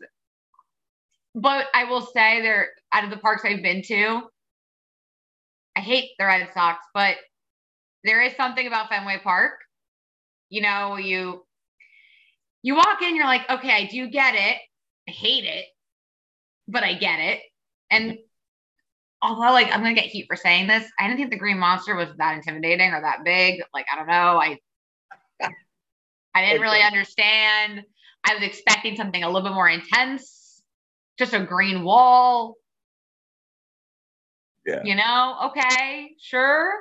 but 1.36 1.68
I 1.74 1.84
will 1.86 2.02
say 2.02 2.42
they're 2.42 2.70
out 2.94 3.04
of 3.04 3.10
the 3.10 3.18
parks 3.18 3.44
I've 3.44 3.62
been 3.62 3.82
to. 3.84 4.22
I 5.76 5.82
hate 5.82 6.12
the 6.18 6.26
Red 6.26 6.48
Sox, 6.54 6.86
but 6.94 7.18
there 8.06 8.22
is 8.22 8.34
something 8.38 8.66
about 8.66 8.90
Fenway 8.90 9.20
Park. 9.22 9.60
You 10.50 10.62
know, 10.62 10.96
you 10.98 11.44
you 12.64 12.76
walk 12.76 13.02
in, 13.02 13.16
you're 13.16 13.26
like, 13.26 13.50
okay, 13.50 13.72
I 13.72 13.86
do 13.86 14.08
get 14.08 14.36
it. 14.36 14.58
I 15.08 15.12
hate 15.12 15.46
it, 15.46 15.66
but 16.68 16.84
I 16.84 16.94
get 16.96 17.20
it. 17.20 17.42
And 17.90 18.18
although 19.22 19.52
like 19.52 19.68
I'm 19.68 19.82
gonna 19.82 19.94
get 19.94 20.06
heat 20.06 20.28
for 20.28 20.36
saying 20.36 20.68
this, 20.68 20.90
I 21.00 21.08
didn't 21.08 21.18
think 21.20 21.32
the 21.32 21.40
Green 21.40 21.60
Monster 21.60 21.96
was 21.96 22.10
that 22.18 22.36
intimidating 22.36 22.92
or 22.92 23.02
that 23.02 23.24
big. 23.24 23.62
Like, 23.74 23.86
I 23.92 23.98
don't 23.98 24.08
know. 24.08 24.40
I 24.40 24.60
I 26.36 26.46
didn't 26.46 26.62
really 26.62 26.82
understand. 26.82 27.84
I 28.26 28.34
was 28.34 28.44
expecting 28.44 28.96
something 28.98 29.24
a 29.24 29.28
little 29.28 29.48
bit 29.48 29.54
more 29.54 29.70
intense, 29.70 30.62
just 31.18 31.34
a 31.34 31.40
green 31.40 31.84
wall. 31.84 32.56
Yeah. 34.66 34.82
You 34.84 34.96
know, 34.96 35.38
okay, 35.46 36.16
sure. 36.20 36.74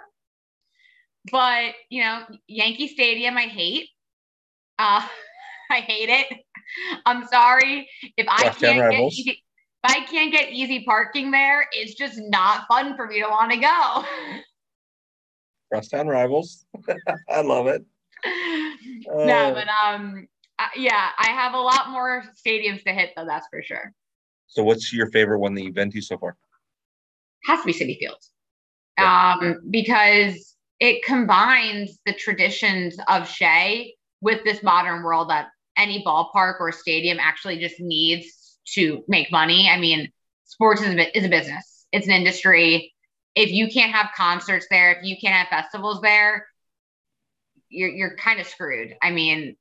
But, 1.31 1.75
you 1.89 2.03
know, 2.03 2.23
Yankee 2.49 2.89
Stadium, 2.89 3.37
I 3.37 3.43
hate. 3.43 3.89
Uh, 4.79 5.07
I 5.71 5.81
hate 5.81 6.09
it. 6.09 6.39
I'm 7.07 7.27
sorry. 7.27 7.89
If 8.17 8.27
I 8.29 8.49
can't 8.51 8.91
get 8.91 9.01
easy, 9.01 9.31
if 9.31 9.91
I 9.91 10.05
can't 10.05 10.33
get 10.33 10.53
easy 10.53 10.85
parking 10.85 11.31
there, 11.31 11.67
it's 11.73 11.95
just 11.95 12.19
not 12.19 12.67
fun 12.69 12.97
for 12.97 13.07
me 13.07 13.21
to 13.21 13.29
want 13.29 13.53
to 13.53 13.59
go. 13.59 14.05
Crosstown 15.71 16.09
rivals. 16.09 16.65
I 17.29 17.41
love 17.43 17.67
it. 17.67 17.85
Uh, 18.25 19.25
no, 19.25 19.53
but 19.53 19.67
um, 19.69 20.29
yeah, 20.77 21.09
I 21.19 21.29
have 21.29 21.55
a 21.55 21.59
lot 21.59 21.91
more 21.91 22.25
stadiums 22.47 22.83
to 22.85 22.93
hit 22.93 23.11
though. 23.17 23.27
That's 23.27 23.47
for 23.51 23.63
sure. 23.63 23.93
So, 24.47 24.63
what's 24.63 24.93
your 24.93 25.11
favorite 25.11 25.41
one 25.41 25.55
that 25.55 25.63
you've 25.63 25.75
been 25.75 25.91
to 25.91 26.01
so 26.01 26.17
far? 26.17 26.37
Has 27.47 27.61
to 27.61 27.67
be 27.67 27.73
Citi 27.75 27.99
Field, 27.99 28.23
yeah. 28.99 29.35
um, 29.41 29.61
because 29.71 30.57
it 30.81 31.05
combines 31.05 31.99
the 32.07 32.15
traditions 32.15 32.97
of 33.09 33.29
Shea 33.29 33.95
with 34.21 34.43
this 34.45 34.63
modern 34.63 35.03
world 35.03 35.29
that 35.31 35.49
any 35.77 36.05
ballpark 36.05 36.61
or 36.61 36.73
stadium 36.73 37.19
actually 37.21 37.59
just 37.59 37.81
needs 37.81 38.59
to 38.75 39.05
make 39.09 39.31
money. 39.31 39.69
I 39.69 39.79
mean, 39.79 40.11
sports 40.45 40.83
is 40.83 40.95
a, 40.95 41.19
is 41.19 41.25
a 41.25 41.29
business. 41.29 41.87
It's 41.93 42.07
an 42.07 42.13
industry. 42.13 42.93
If 43.35 43.51
you 43.51 43.69
can't 43.69 43.93
have 43.93 44.11
concerts 44.17 44.67
there, 44.71 44.93
if 44.93 45.05
you 45.05 45.17
can't 45.21 45.35
have 45.35 45.49
festivals 45.49 46.01
there, 46.01 46.47
you're 47.69 47.91
you're 47.91 48.17
kind 48.17 48.41
of 48.41 48.47
screwed. 48.47 48.95
I 49.03 49.11
mean, 49.11 49.57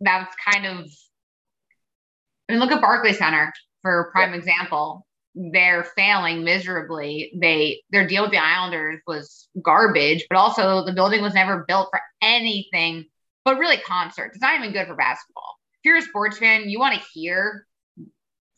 that's 0.00 0.34
kind 0.52 0.66
of 0.66 0.86
I 2.48 2.52
mean, 2.52 2.60
look 2.60 2.72
at 2.72 2.80
Barclays 2.80 3.18
Center 3.18 3.52
for 3.82 4.10
prime 4.12 4.32
yeah. 4.32 4.38
example. 4.38 5.06
They're 5.34 5.84
failing 5.96 6.44
miserably. 6.44 7.32
They 7.40 7.82
their 7.90 8.06
deal 8.06 8.22
with 8.22 8.32
the 8.32 8.42
Islanders 8.42 9.00
was 9.06 9.48
garbage, 9.62 10.26
but 10.30 10.38
also 10.38 10.84
the 10.84 10.92
building 10.92 11.22
was 11.22 11.34
never 11.34 11.64
built 11.66 11.88
for 11.90 12.00
anything 12.22 13.06
but 13.46 13.58
really 13.58 13.76
concerts. 13.78 14.34
It's 14.34 14.42
not 14.42 14.58
even 14.58 14.72
good 14.72 14.88
for 14.88 14.96
basketball. 14.96 15.54
If 15.74 15.84
you're 15.84 15.96
a 15.98 16.02
sports 16.02 16.36
fan, 16.36 16.68
you 16.68 16.80
want 16.80 17.00
to 17.00 17.08
hear 17.14 17.64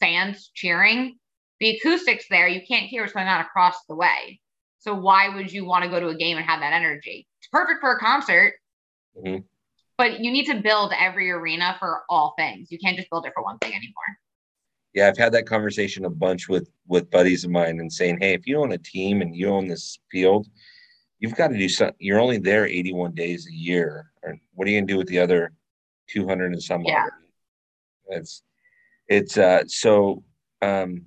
fans 0.00 0.50
cheering. 0.54 1.18
The 1.60 1.76
acoustics 1.76 2.24
there, 2.30 2.48
you 2.48 2.62
can't 2.66 2.86
hear 2.86 3.02
what's 3.02 3.12
going 3.12 3.28
on 3.28 3.42
across 3.42 3.76
the 3.86 3.94
way. 3.94 4.40
So 4.78 4.94
why 4.94 5.28
would 5.28 5.52
you 5.52 5.66
want 5.66 5.84
to 5.84 5.90
go 5.90 6.00
to 6.00 6.08
a 6.08 6.14
game 6.14 6.38
and 6.38 6.46
have 6.46 6.60
that 6.60 6.72
energy? 6.72 7.26
It's 7.40 7.48
perfect 7.48 7.80
for 7.80 7.92
a 7.92 7.98
concert. 7.98 8.54
Mm-hmm. 9.16 9.42
But 9.98 10.20
you 10.20 10.32
need 10.32 10.46
to 10.46 10.62
build 10.62 10.92
every 10.98 11.30
arena 11.30 11.76
for 11.78 12.04
all 12.08 12.32
things. 12.38 12.72
You 12.72 12.78
can't 12.78 12.96
just 12.96 13.10
build 13.10 13.26
it 13.26 13.32
for 13.34 13.42
one 13.42 13.58
thing 13.58 13.72
anymore. 13.72 14.16
Yeah, 14.94 15.08
I've 15.08 15.18
had 15.18 15.32
that 15.32 15.46
conversation 15.46 16.06
a 16.06 16.10
bunch 16.10 16.48
with 16.48 16.70
with 16.86 17.10
buddies 17.10 17.44
of 17.44 17.50
mine 17.50 17.78
and 17.80 17.92
saying, 17.92 18.18
hey, 18.20 18.32
if 18.32 18.46
you 18.46 18.58
own 18.58 18.72
a 18.72 18.78
team 18.78 19.20
and 19.20 19.36
you 19.36 19.48
own 19.48 19.68
this 19.68 19.98
field, 20.10 20.46
you've 21.18 21.34
got 21.34 21.48
to 21.48 21.58
do 21.58 21.68
something. 21.68 21.96
You're 21.98 22.20
only 22.20 22.38
there 22.38 22.66
81 22.66 23.14
days 23.14 23.46
a 23.46 23.52
year. 23.52 24.10
Or 24.22 24.36
what 24.54 24.66
are 24.66 24.70
you 24.70 24.78
gonna 24.78 24.86
do 24.86 24.98
with 24.98 25.08
the 25.08 25.18
other 25.18 25.52
200 26.10 26.52
and 26.52 26.62
some? 26.62 26.82
Yeah. 26.84 27.06
It's 28.08 28.42
it's 29.08 29.36
uh 29.36 29.64
so 29.66 30.22
um 30.62 31.06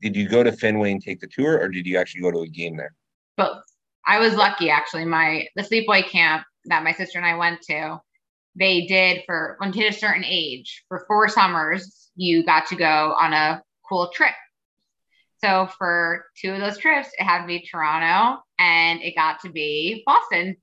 did 0.00 0.16
you 0.16 0.28
go 0.28 0.42
to 0.42 0.52
Fenway 0.52 0.92
and 0.92 1.02
take 1.02 1.20
the 1.20 1.28
tour 1.28 1.60
or 1.60 1.68
did 1.68 1.86
you 1.86 1.96
actually 1.96 2.22
go 2.22 2.30
to 2.30 2.40
a 2.40 2.48
game 2.48 2.76
there? 2.76 2.94
Both. 3.36 3.62
I 4.06 4.18
was 4.18 4.34
lucky 4.34 4.70
actually. 4.70 5.04
My 5.04 5.46
the 5.56 5.62
sleepaway 5.62 6.08
camp 6.08 6.44
that 6.66 6.84
my 6.84 6.92
sister 6.92 7.18
and 7.18 7.26
I 7.26 7.36
went 7.36 7.62
to, 7.62 8.00
they 8.54 8.86
did 8.86 9.22
for 9.26 9.56
when 9.58 9.72
you 9.72 9.82
hit 9.82 9.94
a 9.94 9.98
certain 9.98 10.24
age, 10.24 10.84
for 10.88 11.04
four 11.06 11.28
summers, 11.28 12.10
you 12.14 12.44
got 12.44 12.66
to 12.66 12.76
go 12.76 13.14
on 13.18 13.32
a 13.32 13.62
cool 13.88 14.10
trip. 14.14 14.34
So 15.42 15.68
for 15.78 16.26
two 16.40 16.52
of 16.52 16.60
those 16.60 16.78
trips, 16.78 17.08
it 17.18 17.24
had 17.24 17.42
to 17.42 17.46
be 17.46 17.66
Toronto 17.66 18.40
and 18.58 19.02
it 19.02 19.16
got 19.16 19.40
to 19.40 19.50
be 19.50 20.02
Boston. 20.06 20.56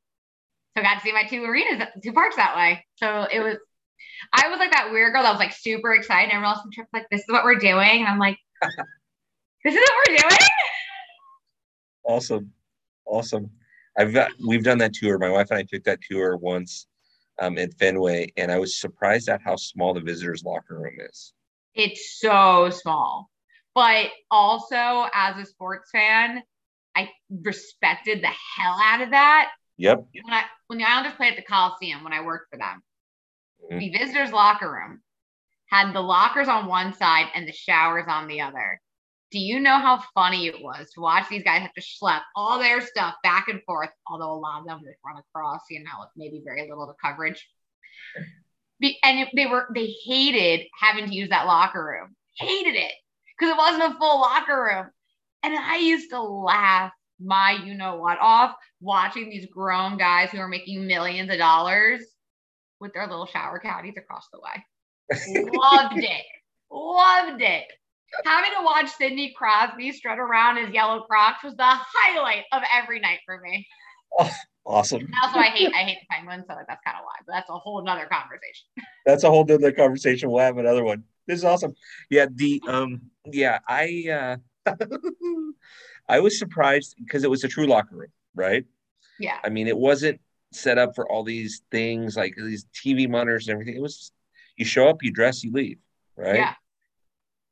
So 0.76 0.82
I 0.82 0.84
got 0.84 0.96
to 0.96 1.02
see 1.02 1.12
my 1.12 1.24
two 1.24 1.44
arenas, 1.44 1.86
two 2.04 2.14
parks 2.14 2.38
that 2.38 2.56
way. 2.56 2.86
So 2.96 3.28
it 3.32 3.42
was, 3.42 3.58
I 4.34 4.48
was 4.50 4.60
like 4.60 4.72
that 4.72 4.92
weird 4.92 5.14
girl 5.14 5.24
that 5.24 5.32
was 5.32 5.40
like 5.40 5.54
super 5.54 5.94
excited. 5.94 6.32
Everyone 6.32 6.56
else 6.56 6.60
on 6.60 6.70
the 6.70 6.76
trip 6.76 6.88
like, 6.94 7.08
this 7.12 7.22
is 7.22 7.28
what 7.30 7.44
we're 7.44 7.60
doing. 7.60 8.00
And 8.00 8.08
I'm 8.08 8.20
like, 8.20 8.38
this 9.66 9.74
is 9.74 9.80
what 9.80 10.08
we're 10.08 10.18
doing. 10.18 10.38
Awesome. 12.06 12.54
Awesome. 13.06 13.50
I've 13.98 14.14
got, 14.14 14.32
we've 14.48 14.64
done 14.64 14.78
that 14.78 14.94
tour. 14.94 15.18
My 15.18 15.30
wife 15.30 15.52
and 15.52 15.60
I 15.60 15.64
took 15.64 15.84
that 15.84 16.00
tour 16.10 16.38
once 16.38 16.88
um, 17.42 17.58
at 17.58 17.74
Fenway, 17.78 18.32
and 18.38 18.52
I 18.52 18.60
was 18.60 18.80
surprised 18.80 19.30
at 19.30 19.42
how 19.44 19.56
small 19.56 19.94
the 19.94 20.00
visitors' 20.00 20.44
locker 20.44 20.80
room 20.80 20.98
is. 21.00 21.34
It's 21.76 22.20
so 22.20 22.70
small. 22.70 23.30
But 23.80 24.08
also, 24.30 25.08
as 25.14 25.38
a 25.38 25.46
sports 25.46 25.90
fan, 25.90 26.44
I 26.98 27.12
respected 27.30 28.22
the 28.22 28.28
hell 28.28 28.78
out 28.84 29.00
of 29.00 29.12
that. 29.12 29.52
Yep. 29.78 30.06
When, 30.22 30.34
I, 30.34 30.44
when 30.68 30.80
the 30.80 30.86
Islanders 30.86 31.14
played 31.14 31.32
at 31.32 31.38
the 31.38 31.44
Coliseum, 31.44 32.04
when 32.04 32.12
I 32.12 32.26
worked 32.26 32.50
for 32.52 32.58
them, 32.58 32.84
mm-hmm. 33.64 33.80
the 33.80 33.98
visitors' 33.98 34.34
locker 34.34 34.70
room 34.70 35.00
had 35.68 35.94
the 35.94 36.02
lockers 36.02 36.50
on 36.50 36.68
one 36.68 36.94
side 36.94 37.28
and 37.34 37.48
the 37.48 37.54
showers 37.54 38.04
on 38.10 38.28
the 38.28 38.42
other. 38.42 38.82
Do 39.32 39.40
you 39.40 39.62
know 39.62 39.78
how 39.78 40.04
funny 40.14 40.48
it 40.48 40.62
was 40.62 40.92
to 40.96 41.00
watch 41.00 41.30
these 41.30 41.44
guys 41.44 41.62
have 41.62 41.74
to 41.76 41.82
schlep 41.82 42.20
all 42.36 42.60
their 42.60 42.82
stuff 42.82 43.16
back 43.24 43.48
and 43.48 43.64
forth? 43.64 43.92
Although 44.08 44.34
a 44.34 44.42
lot 44.42 44.60
of 44.60 44.68
them 44.68 44.82
would 44.84 44.94
run 45.06 45.24
across, 45.34 45.62
you 45.70 45.86
know, 45.86 46.02
with 46.02 46.10
maybe 46.18 46.42
very 46.44 46.68
little 46.68 46.88
to 46.88 46.94
coverage. 47.02 47.48
Be, 48.82 49.00
and 49.04 49.26
they 49.34 49.46
were 49.46 49.70
they 49.74 49.96
hated 50.04 50.68
having 50.78 51.06
to 51.06 51.16
use 51.16 51.30
that 51.30 51.46
locker 51.46 51.82
room. 51.82 52.18
Hated 52.38 52.76
it 52.76 52.92
because 53.40 53.54
it 53.54 53.58
wasn't 53.58 53.94
a 53.94 53.98
full 53.98 54.22
locker 54.22 54.64
room. 54.64 54.90
And 55.44 55.58
I 55.58 55.78
used 55.78 56.10
to 56.10 56.22
laugh 56.22 56.92
my 57.20 57.52
you 57.52 57.74
know 57.74 57.98
what 57.98 58.18
off 58.22 58.56
watching 58.80 59.30
these 59.30 59.46
grown 59.48 59.98
guys 59.98 60.32
who 60.32 60.38
are 60.38 60.48
making 60.48 60.88
millions 60.88 61.30
of 61.30 61.38
dollars 61.38 62.02
with 62.80 62.94
their 62.94 63.08
little 63.08 63.26
shower 63.26 63.60
caddies 63.60 63.96
across 63.98 64.28
the 64.32 64.40
way. 64.40 65.52
Loved 65.54 65.98
it. 66.04 66.26
Loved 66.72 67.42
it. 67.42 67.66
Having 68.26 68.52
to 68.58 68.64
watch 68.64 68.90
Sidney 68.90 69.34
Crosby 69.38 69.92
strut 69.92 70.18
around 70.18 70.58
his 70.58 70.74
yellow 70.74 71.02
Crocs 71.02 71.44
was 71.44 71.56
the 71.56 71.64
highlight 71.66 72.46
of 72.52 72.64
every 72.74 73.00
night 73.00 73.20
for 73.26 73.40
me. 73.40 73.68
Oh, 74.18 74.32
awesome. 74.66 75.08
also, 75.22 75.40
I 75.40 75.48
hate 75.48 75.72
I 75.76 75.84
hate 75.84 76.00
the 76.02 76.08
Penguins, 76.10 76.46
so 76.48 76.56
that's 76.56 76.82
kind 76.84 76.98
of 76.98 77.04
why. 77.04 77.14
But 77.28 77.34
that's 77.34 77.50
a 77.50 77.54
whole 77.54 77.84
nother 77.84 78.08
conversation. 78.12 78.68
That's 79.06 79.24
a 79.24 79.30
whole 79.30 79.46
nother 79.46 79.72
conversation. 79.72 80.32
We'll 80.32 80.44
have 80.44 80.58
another 80.58 80.84
one. 80.84 81.04
This 81.30 81.38
is 81.38 81.46
awesome. 81.46 81.76
Yeah, 82.10 82.26
the 82.34 82.60
um, 82.68 83.02
yeah, 83.32 83.60
I 83.68 84.40
uh, 84.66 84.74
I 86.10 86.20
was 86.22 86.40
surprised 86.40 86.96
because 86.98 87.24
it 87.24 87.30
was 87.30 87.44
a 87.44 87.48
true 87.48 87.68
locker 87.68 87.96
room, 87.96 88.12
right? 88.34 88.66
Yeah. 89.20 89.38
I 89.44 89.50
mean, 89.50 89.68
it 89.68 89.78
wasn't 89.78 90.20
set 90.52 90.80
up 90.80 90.96
for 90.96 91.08
all 91.08 91.24
these 91.24 91.62
things 91.70 92.18
like 92.18 92.34
these 92.36 92.66
TV 92.74 93.08
monitors 93.08 93.48
and 93.48 93.54
everything. 93.54 93.76
It 93.76 93.82
was 93.82 94.12
you 94.58 94.66
show 94.66 94.90
up, 94.90 95.04
you 95.04 95.12
dress, 95.12 95.44
you 95.44 95.52
leave, 95.52 95.78
right? 96.16 96.38
Yeah. 96.38 96.54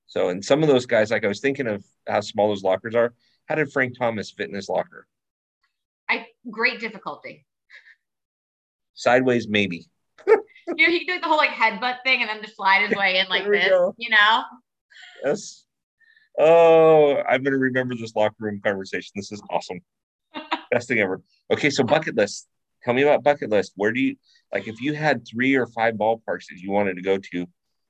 So, 0.08 0.30
and 0.30 0.44
some 0.44 0.64
of 0.64 0.70
those 0.70 0.88
guys, 0.88 1.12
like 1.12 1.24
I 1.24 1.28
was 1.28 1.40
thinking 1.40 1.68
of 1.68 1.86
how 2.08 2.22
small 2.22 2.48
those 2.48 2.64
lockers 2.64 2.96
are. 2.96 3.14
How 3.46 3.54
did 3.54 3.72
Frank 3.72 3.96
Thomas 3.96 4.32
fit 4.32 4.50
in 4.50 4.56
his 4.56 4.70
locker? 4.70 5.06
I 6.10 6.26
great 6.50 6.80
difficulty. 6.80 7.46
Sideways, 8.96 9.48
maybe. 9.48 9.88
You 10.76 10.88
know, 10.88 10.92
he 10.92 11.06
could 11.06 11.14
do 11.14 11.20
the 11.22 11.28
whole 11.28 11.38
like 11.38 11.52
headbutt 11.52 11.98
thing 12.04 12.22
and 12.22 12.30
then 12.30 12.42
just 12.42 12.56
slide 12.56 12.88
his 12.88 12.98
way 12.98 13.20
in 13.20 13.28
like 13.30 13.50
this, 13.50 13.70
go. 13.70 13.96
you 13.98 14.10
know? 14.10 14.44
Yes. 15.24 15.66
Oh, 16.40 17.18
I'm 17.28 17.44
gonna 17.44 17.58
remember 17.58 17.96
this 17.96 18.16
locker 18.16 18.36
room 18.40 18.62
conversation. 18.64 19.12
This 19.16 19.32
is 19.32 19.42
awesome. 19.50 19.80
Best 20.72 20.88
thing 20.88 21.00
ever. 21.00 21.22
Okay, 21.52 21.70
so 21.70 21.84
bucket 21.84 22.16
list. 22.16 22.48
Tell 22.84 22.94
me 22.94 23.02
about 23.02 23.24
bucket 23.24 23.50
list. 23.50 23.74
Where 23.76 23.92
do 23.92 24.00
you 24.00 24.16
like 24.54 24.68
if 24.68 24.80
you 24.82 24.94
had 24.94 25.28
three 25.28 25.56
or 25.56 25.66
five 25.68 25.96
ballparks 25.96 26.48
that 26.50 26.58
you 26.58 26.72
wanted 26.72 26.96
to 26.96 27.02
go 27.02 27.18
to, 27.34 27.46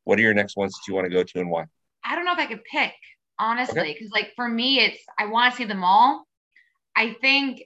what 0.05 0.17
are 0.17 0.22
your 0.22 0.34
next 0.34 0.55
ones 0.55 0.74
that 0.74 0.88
you 0.88 0.93
want 0.93 1.05
to 1.05 1.12
go 1.12 1.24
to 1.24 1.39
and 1.39 1.50
why? 1.50 1.65
I 2.05 2.15
don't 2.15 2.24
know 2.24 2.31
if 2.31 2.39
I 2.39 2.46
could 2.46 2.63
pick, 2.63 2.93
honestly, 3.38 3.93
because 3.93 4.12
okay. 4.13 4.24
like 4.24 4.31
for 4.36 4.48
me, 4.48 4.79
it's 4.79 5.03
I 5.19 5.25
want 5.25 5.51
to 5.51 5.57
see 5.57 5.65
them 5.65 5.84
all. 5.84 6.25
I 6.96 7.15
think 7.19 7.63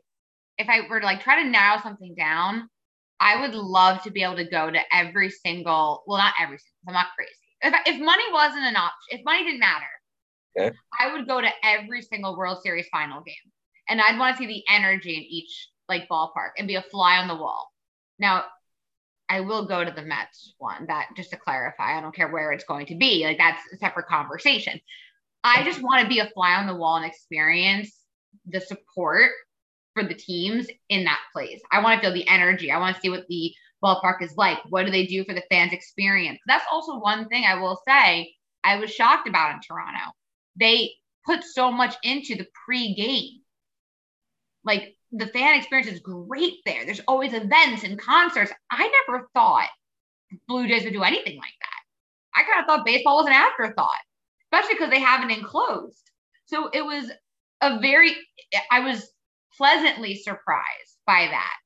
if 0.58 0.68
I 0.68 0.88
were 0.90 1.00
to 1.00 1.06
like 1.06 1.22
try 1.22 1.44
to 1.44 1.50
narrow 1.50 1.80
something 1.82 2.16
down, 2.16 2.70
I 3.22 3.40
would 3.40 3.54
love 3.54 4.02
to 4.04 4.12
be 4.12 4.24
able 4.24 4.38
to 4.38 4.50
go 4.50 4.72
to 4.72 4.80
every 4.92 5.30
single, 5.30 6.04
well, 6.08 6.18
not 6.18 6.34
every 6.42 6.58
single, 6.58 6.74
I'm 6.88 6.94
not 6.94 7.14
crazy. 7.16 7.32
If, 7.62 7.96
if 7.96 8.02
money 8.02 8.24
wasn't 8.34 8.66
an 8.66 8.76
option, 8.76 9.20
if 9.20 9.22
money 9.24 9.44
didn't 9.44 9.60
matter, 9.60 9.86
okay. 10.58 10.76
I 11.00 11.14
would 11.14 11.28
go 11.28 11.40
to 11.40 11.50
every 11.64 12.02
single 12.02 12.36
World 12.36 12.64
Series 12.64 12.88
final 12.92 13.22
game. 13.22 13.36
And 13.88 14.02
I'd 14.02 14.18
want 14.18 14.36
to 14.36 14.40
see 14.42 14.48
the 14.48 14.64
energy 14.68 15.16
in 15.16 15.24
each 15.24 15.70
like 15.88 16.10
ballpark 16.10 16.52
and 16.58 16.68
be 16.68 16.76
a 16.76 16.82
fly 16.82 17.18
on 17.18 17.28
the 17.28 17.36
wall. 17.36 17.70
Now, 18.18 18.46
I 19.30 19.42
will 19.42 19.68
go 19.68 19.86
to 19.86 19.92
the 19.92 20.02
Mets 20.02 20.56
one. 20.58 20.88
That 20.88 21.10
just 21.16 21.30
to 21.30 21.38
clarify, 21.38 21.98
I 21.98 22.02
don't 22.02 22.16
care 22.16 22.32
where 22.32 22.52
it's 22.52 22.66
going 22.66 22.88
to 22.88 22.96
be. 22.96 23.24
Like 23.24 23.38
that's 23.38 23.62
a 23.72 23.78
separate 23.78 24.08
conversation. 24.08 24.80
I 25.44 25.64
just 25.64 25.82
want 25.82 26.02
to 26.02 26.10
be 26.10 26.20
a 26.20 26.30
fly 26.34 26.56
on 26.56 26.68
the 26.68 26.76
wall 26.76 26.98
and 26.98 27.06
experience 27.06 27.96
the 28.48 28.62
support 28.62 29.32
for 29.94 30.04
the 30.04 30.14
teams 30.14 30.68
in 30.90 31.04
that 31.04 31.20
place. 31.34 31.62
I 31.72 31.82
want 31.82 32.02
to 32.02 32.08
feel 32.08 32.14
the 32.14 32.28
energy. 32.28 32.72
I 32.72 32.80
want 32.80 32.96
to 32.96 33.02
see 33.02 33.10
what 33.10 33.28
the 33.28 33.54
ballpark 33.84 34.22
is 34.22 34.36
like. 34.38 34.60
What 34.70 34.86
do 34.86 34.92
they 34.92 35.06
do 35.06 35.24
for 35.26 35.34
the 35.34 35.44
fans' 35.50 35.74
experience? 35.74 36.40
That's 36.48 36.66
also 36.72 37.00
one 37.00 37.28
thing 37.28 37.44
I 37.46 37.56
will 37.56 37.82
say 37.88 38.34
I 38.64 38.78
was 38.78 38.92
shocked 38.92 39.28
about 39.28 39.56
in 39.56 39.62
Toronto. 39.62 40.12
They 40.60 40.92
put 41.26 41.44
so 41.44 41.72
much 41.72 41.96
into 42.04 42.36
the 42.36 42.48
pre-game. 42.66 43.42
Like 44.64 44.96
the 45.12 45.28
fan 45.28 45.58
experience 45.58 45.92
is 45.92 46.00
great 46.00 46.60
there. 46.66 46.86
There's 46.86 47.02
always 47.08 47.34
events 47.34 47.84
and 47.84 48.00
concerts. 48.00 48.52
I 48.70 48.92
never 49.08 49.28
thought 49.34 49.70
Blue 50.48 50.68
Jays 50.68 50.84
would 50.84 50.94
do 50.94 51.04
anything 51.04 51.38
like 51.38 51.54
that. 51.60 52.40
I 52.40 52.44
kind 52.44 52.62
of 52.62 52.66
thought 52.66 52.86
baseball 52.86 53.18
was 53.18 53.28
an 53.28 53.34
afterthought, 53.34 53.90
especially 54.46 54.76
because 54.76 54.90
they 54.90 55.00
haven't 55.00 55.32
enclosed. 55.32 56.12
So 56.46 56.70
it 56.70 56.86
was 56.86 57.12
a 57.62 57.80
very, 57.80 58.16
I 58.72 58.82
was 58.82 59.12
pleasantly 59.62 60.16
surprised 60.16 60.98
by 61.06 61.28
that. 61.30 61.58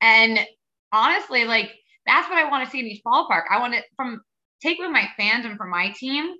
And 0.00 0.38
honestly, 0.92 1.44
like 1.44 1.72
that's 2.06 2.28
what 2.28 2.38
I 2.38 2.48
want 2.48 2.64
to 2.64 2.70
see 2.70 2.78
in 2.78 2.86
each 2.86 3.02
ballpark. 3.04 3.42
I 3.50 3.58
want 3.58 3.74
to 3.74 3.82
from 3.96 4.20
take 4.62 4.78
with 4.78 4.90
my 4.90 5.08
fandom 5.18 5.56
for 5.56 5.66
my 5.66 5.92
team. 5.98 6.32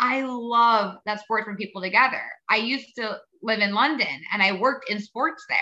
I 0.00 0.22
love 0.22 0.96
that 1.04 1.20
sports 1.20 1.44
bring 1.44 1.58
people 1.58 1.82
together. 1.82 2.22
I 2.48 2.56
used 2.56 2.96
to 2.96 3.18
live 3.42 3.60
in 3.60 3.74
London 3.74 4.08
and 4.32 4.42
I 4.42 4.52
worked 4.52 4.90
in 4.90 5.00
sports 5.00 5.44
there. 5.50 5.58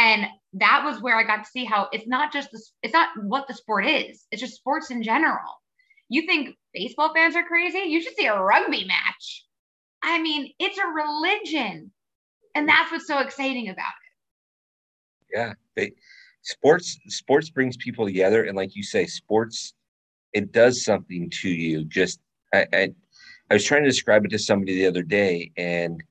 And 0.00 0.26
that 0.54 0.82
was 0.86 1.02
where 1.02 1.18
I 1.18 1.24
got 1.24 1.44
to 1.44 1.50
see 1.50 1.66
how 1.66 1.88
it's 1.92 2.06
not 2.06 2.32
just 2.32 2.50
the, 2.50 2.62
it's 2.82 2.94
not 2.94 3.10
what 3.22 3.46
the 3.48 3.54
sport 3.54 3.86
is. 3.86 4.24
It's 4.30 4.40
just 4.40 4.54
sports 4.54 4.90
in 4.90 5.02
general. 5.02 5.60
You 6.08 6.26
think 6.26 6.56
baseball 6.72 7.12
fans 7.14 7.36
are 7.36 7.44
crazy? 7.44 7.80
You 7.80 8.00
should 8.00 8.16
see 8.16 8.26
a 8.26 8.40
rugby 8.40 8.86
match. 8.86 9.44
I 10.02 10.22
mean, 10.22 10.50
it's 10.58 10.78
a 10.78 10.86
religion. 10.86 11.92
And 12.54 12.68
that's 12.68 12.92
what's 12.92 13.06
so 13.06 13.18
exciting 13.18 13.68
about 13.68 13.84
it. 13.84 15.36
Yeah. 15.36 15.52
They, 15.76 15.92
sports 16.42 16.98
sports 17.06 17.50
brings 17.50 17.76
people 17.76 18.04
together 18.04 18.44
and 18.44 18.56
like 18.56 18.74
you 18.74 18.82
say 18.82 19.06
sports 19.06 19.74
it 20.32 20.52
does 20.52 20.84
something 20.84 21.30
to 21.30 21.48
you 21.48 21.84
just 21.84 22.20
I, 22.52 22.66
I, 22.72 22.88
I 23.50 23.54
was 23.54 23.64
trying 23.64 23.82
to 23.84 23.88
describe 23.88 24.24
it 24.24 24.30
to 24.32 24.38
somebody 24.38 24.74
the 24.74 24.86
other 24.86 25.04
day 25.04 25.52
and 25.56 26.02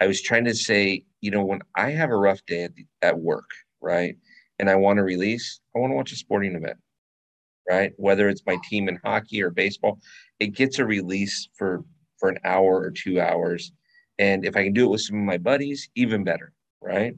i 0.00 0.06
was 0.06 0.22
trying 0.22 0.44
to 0.44 0.54
say 0.54 1.04
you 1.20 1.32
know 1.32 1.44
when 1.44 1.60
i 1.74 1.90
have 1.90 2.10
a 2.10 2.16
rough 2.16 2.44
day 2.46 2.62
at, 2.62 2.74
the, 2.76 2.86
at 3.02 3.18
work 3.18 3.50
right 3.80 4.16
and 4.60 4.70
i 4.70 4.76
want 4.76 4.98
to 4.98 5.02
release 5.02 5.60
i 5.74 5.80
want 5.80 5.90
to 5.90 5.96
watch 5.96 6.12
a 6.12 6.16
sporting 6.16 6.54
event 6.54 6.78
right 7.68 7.92
whether 7.96 8.28
it's 8.28 8.46
my 8.46 8.56
team 8.68 8.88
in 8.88 9.00
hockey 9.04 9.42
or 9.42 9.50
baseball 9.50 9.98
it 10.38 10.54
gets 10.54 10.78
a 10.78 10.84
release 10.84 11.48
for 11.58 11.84
for 12.18 12.28
an 12.28 12.38
hour 12.44 12.80
or 12.80 12.92
two 12.92 13.20
hours 13.20 13.72
and 14.20 14.44
if 14.44 14.56
i 14.56 14.62
can 14.62 14.72
do 14.72 14.84
it 14.84 14.90
with 14.90 15.00
some 15.00 15.16
of 15.16 15.24
my 15.24 15.38
buddies 15.38 15.88
even 15.96 16.22
better 16.22 16.52
right 16.80 17.14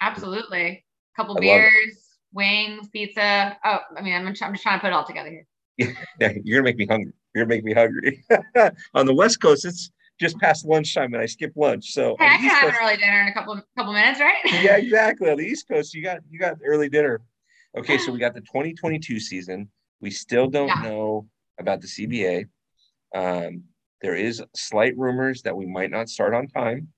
absolutely 0.00 0.84
A 1.14 1.16
couple 1.16 1.36
I 1.36 1.40
beers, 1.40 2.10
wings, 2.32 2.88
pizza. 2.88 3.56
Oh, 3.64 3.78
I 3.96 4.02
mean, 4.02 4.14
I'm, 4.14 4.26
I'm 4.26 4.34
just 4.34 4.62
trying 4.62 4.78
to 4.78 4.80
put 4.80 4.88
it 4.88 4.92
all 4.92 5.04
together 5.04 5.30
here. 5.30 5.46
Yeah, 6.20 6.32
you're 6.44 6.58
gonna 6.58 6.64
make 6.64 6.76
me 6.76 6.86
hungry. 6.86 7.12
You're 7.34 7.44
gonna 7.44 7.54
make 7.54 7.64
me 7.64 7.72
hungry. 7.72 8.22
On 8.94 9.06
the 9.06 9.14
West 9.14 9.40
Coast, 9.40 9.64
it's 9.64 9.90
just 10.20 10.38
past 10.38 10.66
lunchtime, 10.66 11.14
and 11.14 11.22
I 11.22 11.26
skip 11.26 11.52
lunch. 11.56 11.92
So 11.92 12.16
hey, 12.18 12.26
I 12.26 12.36
can 12.36 12.48
have 12.50 12.62
Coast, 12.64 12.76
an 12.76 12.84
early 12.84 12.96
dinner 12.98 13.22
in 13.22 13.28
a 13.28 13.32
couple 13.32 13.62
couple 13.76 13.92
minutes, 13.94 14.20
right? 14.20 14.36
yeah, 14.62 14.76
exactly. 14.76 15.30
On 15.30 15.38
the 15.38 15.44
East 15.44 15.66
Coast, 15.68 15.94
you 15.94 16.02
got 16.02 16.18
you 16.30 16.38
got 16.38 16.58
early 16.64 16.90
dinner. 16.90 17.22
Okay, 17.78 17.96
so 17.96 18.12
we 18.12 18.18
got 18.18 18.34
the 18.34 18.40
2022 18.40 19.20
season. 19.20 19.70
We 20.00 20.10
still 20.10 20.48
don't 20.48 20.68
yeah. 20.68 20.82
know 20.82 21.28
about 21.58 21.80
the 21.80 21.86
CBA. 21.86 22.48
Um, 23.14 23.64
there 24.02 24.14
is 24.14 24.42
slight 24.56 24.96
rumors 24.96 25.42
that 25.42 25.56
we 25.56 25.66
might 25.66 25.90
not 25.90 26.08
start 26.08 26.34
on 26.34 26.48
time. 26.48 26.88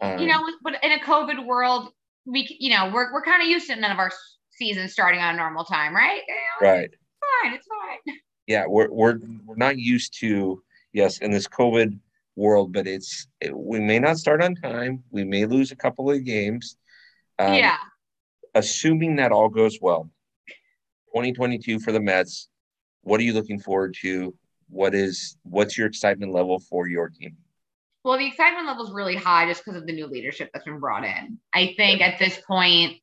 Um, 0.00 0.18
you 0.18 0.26
know, 0.26 0.44
but 0.62 0.74
in 0.82 0.92
a 0.92 0.98
COVID 0.98 1.46
world, 1.46 1.92
we 2.26 2.46
you 2.60 2.70
know 2.70 2.90
we're 2.92 3.12
we're 3.12 3.22
kind 3.22 3.42
of 3.42 3.48
used 3.48 3.68
to 3.68 3.76
none 3.76 3.90
of 3.90 3.98
our 3.98 4.10
seasons 4.50 4.92
starting 4.92 5.20
on 5.20 5.34
a 5.34 5.36
normal 5.36 5.64
time, 5.64 5.94
right? 5.94 6.20
You 6.28 6.34
know, 6.34 6.70
right. 6.70 6.84
It's 6.84 6.96
fine. 7.42 7.54
It's 7.54 7.66
fine. 7.66 8.16
Yeah, 8.46 8.64
we're 8.66 8.90
we're 8.90 9.20
we're 9.46 9.54
not 9.54 9.78
used 9.78 10.18
to 10.20 10.60
yes 10.92 11.18
in 11.18 11.30
this 11.30 11.46
COVID 11.46 11.96
world, 12.34 12.72
but 12.72 12.88
it's 12.88 13.28
it, 13.40 13.56
we 13.56 13.78
may 13.78 14.00
not 14.00 14.18
start 14.18 14.42
on 14.42 14.56
time. 14.56 15.04
We 15.12 15.22
may 15.22 15.46
lose 15.46 15.70
a 15.70 15.76
couple 15.76 16.10
of 16.10 16.24
games. 16.24 16.76
Um, 17.38 17.54
yeah. 17.54 17.76
Assuming 18.56 19.16
that 19.16 19.30
all 19.30 19.48
goes 19.48 19.78
well, 19.80 20.10
2022 21.14 21.78
for 21.78 21.92
the 21.92 22.00
Mets. 22.00 22.48
What 23.02 23.20
are 23.20 23.22
you 23.22 23.34
looking 23.34 23.60
forward 23.60 23.94
to? 24.00 24.34
What 24.70 24.94
is 24.94 25.36
what's 25.42 25.76
your 25.76 25.86
excitement 25.86 26.32
level 26.32 26.58
for 26.58 26.88
your 26.88 27.08
team? 27.08 27.36
Well, 28.04 28.18
the 28.18 28.26
excitement 28.26 28.66
level 28.66 28.86
is 28.86 28.92
really 28.92 29.16
high 29.16 29.46
just 29.46 29.64
because 29.64 29.78
of 29.80 29.86
the 29.86 29.92
new 29.92 30.06
leadership 30.06 30.50
that's 30.52 30.64
been 30.64 30.80
brought 30.80 31.04
in. 31.04 31.38
I 31.52 31.74
think 31.76 32.00
at 32.00 32.18
this 32.18 32.40
point, 32.46 32.96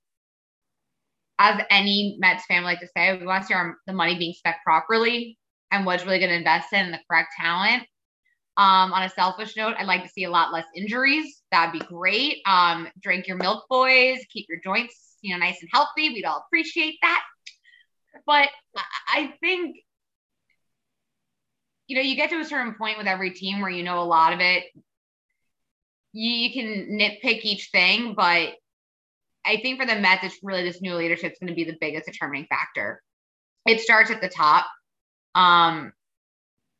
as 1.38 1.62
any 1.69 2.17
Mets 2.19 2.45
fan 2.47 2.63
like 2.63 2.80
to 2.80 2.88
say, 2.95 3.15
we 3.15 3.25
want 3.25 3.43
to 3.43 3.47
see 3.47 3.53
our, 3.53 3.77
the 3.86 3.93
money 3.93 4.17
being 4.17 4.34
spent 4.34 4.58
properly 4.65 5.38
and 5.71 5.86
what's 5.86 6.03
really 6.06 6.17
going 6.17 6.32
to 6.32 6.38
invest 6.38 6.73
in 6.73 6.91
the 6.91 6.99
correct 7.10 7.30
talent. 7.39 7.84
Um, 8.58 8.91
on 8.91 9.03
a 9.03 9.10
selfish 9.10 9.56
note, 9.56 9.75
I'd 9.77 9.86
like 9.86 10.03
to 10.03 10.10
see 10.10 10.23
a 10.23 10.32
lot 10.32 10.51
less 10.51 10.65
injuries. 10.75 11.43
That'd 11.51 11.80
be 11.80 11.86
great. 11.86 12.38
Um, 12.47 12.88
drink 13.03 13.27
your 13.27 13.38
milk, 13.38 13.65
boys. 13.69 14.17
Keep 14.32 14.47
your 14.49 14.60
joints, 14.63 15.17
you 15.21 15.32
know, 15.32 15.39
nice 15.39 15.62
and 15.62 15.69
healthy. 15.71 16.10
We'd 16.10 16.25
all 16.25 16.43
appreciate 16.47 16.97
that. 17.03 17.21
But 18.25 18.49
I 19.10 19.36
think 19.41 19.75
you 21.88 21.95
know, 21.95 22.02
you 22.02 22.15
get 22.15 22.30
to 22.30 22.39
a 22.39 22.45
certain 22.45 22.76
point 22.76 22.97
with 22.97 23.08
every 23.08 23.32
team 23.32 23.62
where 23.62 23.69
you 23.69 23.84
know 23.84 24.00
a 24.00 24.04
lot 24.04 24.34
of 24.34 24.39
it. 24.39 24.65
You, 26.13 26.30
you 26.32 26.54
can 26.54 27.00
nitpick 27.00 27.41
each 27.43 27.69
thing, 27.71 28.13
but 28.15 28.54
I 29.45 29.58
think 29.62 29.80
for 29.80 29.86
the 29.86 29.95
Mets, 29.95 30.26
it's 30.26 30.39
really 30.43 30.63
this 30.63 30.82
new 30.82 30.95
leadership 30.95 31.32
is 31.32 31.39
going 31.39 31.47
to 31.47 31.56
be 31.56 31.63
the 31.63 31.78
biggest 31.80 32.06
determining 32.06 32.47
factor. 32.47 33.02
It 33.65 33.80
starts 33.80 34.12
at 34.12 34.21
the 34.21 34.30
top. 34.30 34.65
Um, 35.36 35.93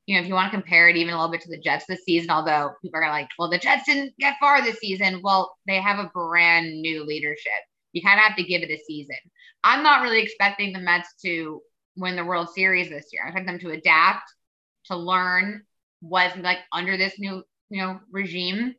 you 0.06 0.16
know, 0.16 0.22
if 0.22 0.28
you 0.28 0.34
want 0.34 0.52
to 0.52 0.58
compare 0.58 0.90
it 0.90 0.98
even 0.98 1.14
a 1.14 1.18
little 1.18 1.32
bit 1.32 1.42
to 1.42 1.50
the 1.50 1.60
Jets 1.60 1.86
this 1.88 2.04
season, 2.04 2.30
although 2.30 2.72
people 2.82 3.00
are 3.02 3.10
like, 3.10 3.28
well, 3.38 3.50
the 3.50 3.58
Jets 3.58 3.86
didn't 3.86 4.14
get 4.20 4.36
far 4.40 4.62
this 4.62 4.80
season. 4.80 5.22
Well, 5.24 5.54
they 5.68 5.82
have 5.82 6.00
a 6.00 6.12
brand 6.14 6.82
new 6.82 7.06
leadership. 7.06 7.52
You 7.94 8.02
kind 8.02 8.20
of 8.20 8.26
have 8.26 8.38
to 8.38 8.44
give 8.44 8.62
it 8.62 8.72
a 8.72 8.80
season. 8.86 9.18
I'm 9.64 9.84
not 9.84 10.02
really 10.02 10.22
expecting 10.22 10.72
the 10.72 10.80
Mets 10.80 11.14
to 11.26 11.62
win 11.98 12.16
the 12.16 12.26
World 12.26 12.50
Series 12.54 12.90
this 12.90 13.08
year. 13.12 13.24
I 13.26 13.30
expect 13.30 13.48
them 13.48 13.60
to 13.60 13.72
adapt 13.72 14.24
to 14.88 14.96
learn 14.96 15.64
was 16.02 16.32
like 16.38 16.60
under 16.72 16.98
this 16.98 17.20
new 17.20 17.44
you 17.70 17.82
know 17.82 18.00
regime 18.12 18.76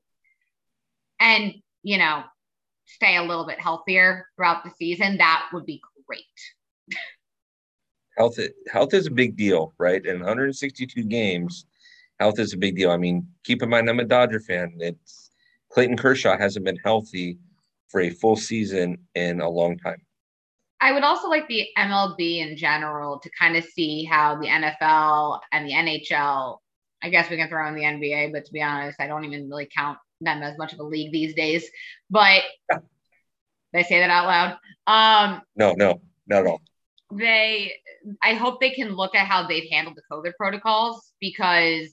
and 1.20 1.54
you 1.82 1.98
know 1.98 2.22
stay 2.86 3.16
a 3.16 3.22
little 3.22 3.46
bit 3.46 3.60
healthier 3.60 4.26
throughout 4.36 4.64
the 4.64 4.70
season 4.70 5.18
that 5.18 5.48
would 5.52 5.66
be 5.66 5.80
great. 6.06 6.24
Health 8.16 8.38
health 8.70 8.94
is 8.94 9.06
a 9.06 9.10
big 9.10 9.36
deal 9.36 9.74
right? 9.78 10.04
In 10.04 10.18
162 10.18 11.04
games 11.04 11.66
health 12.18 12.38
is 12.38 12.52
a 12.52 12.58
big 12.58 12.76
deal. 12.76 12.90
I 12.90 12.96
mean 12.96 13.28
keep 13.44 13.62
in 13.62 13.68
mind 13.68 13.88
i'm 13.88 14.00
a 14.00 14.04
dodger 14.04 14.40
fan. 14.40 14.74
It's 14.78 15.30
clayton 15.70 15.96
kershaw 15.96 16.38
hasn't 16.38 16.64
been 16.64 16.78
healthy 16.84 17.38
for 17.88 18.00
a 18.00 18.10
full 18.10 18.36
season 18.36 18.98
in 19.14 19.40
a 19.40 19.48
long 19.48 19.78
time 19.78 20.02
I 20.80 20.92
would 20.92 21.02
also 21.02 21.28
like 21.28 21.48
the 21.48 21.66
MLB 21.76 22.38
in 22.38 22.56
general 22.56 23.18
to 23.18 23.30
kind 23.30 23.56
of 23.56 23.64
see 23.64 24.04
how 24.04 24.36
the 24.36 24.46
NFL 24.46 25.40
and 25.52 25.66
the 25.66 25.72
NHL. 25.72 26.58
I 27.02 27.10
guess 27.10 27.30
we 27.30 27.36
can 27.36 27.48
throw 27.48 27.66
in 27.68 27.74
the 27.74 27.82
NBA, 27.82 28.32
but 28.32 28.44
to 28.44 28.52
be 28.52 28.62
honest, 28.62 29.00
I 29.00 29.06
don't 29.06 29.24
even 29.24 29.48
really 29.48 29.68
count 29.74 29.98
them 30.20 30.42
as 30.42 30.58
much 30.58 30.72
of 30.72 30.80
a 30.80 30.84
league 30.84 31.12
these 31.12 31.34
days. 31.34 31.68
But 32.10 32.42
they 33.72 33.82
say 33.82 34.00
that 34.00 34.10
out 34.10 34.26
loud. 34.26 34.56
Um, 34.86 35.42
no, 35.56 35.74
no, 35.74 36.00
not 36.26 36.40
at 36.40 36.46
all. 36.46 36.62
They, 37.12 37.74
I 38.22 38.34
hope 38.34 38.60
they 38.60 38.70
can 38.70 38.94
look 38.94 39.14
at 39.14 39.26
how 39.26 39.46
they've 39.46 39.70
handled 39.70 39.96
the 39.96 40.02
COVID 40.14 40.34
protocols 40.36 41.12
because 41.20 41.92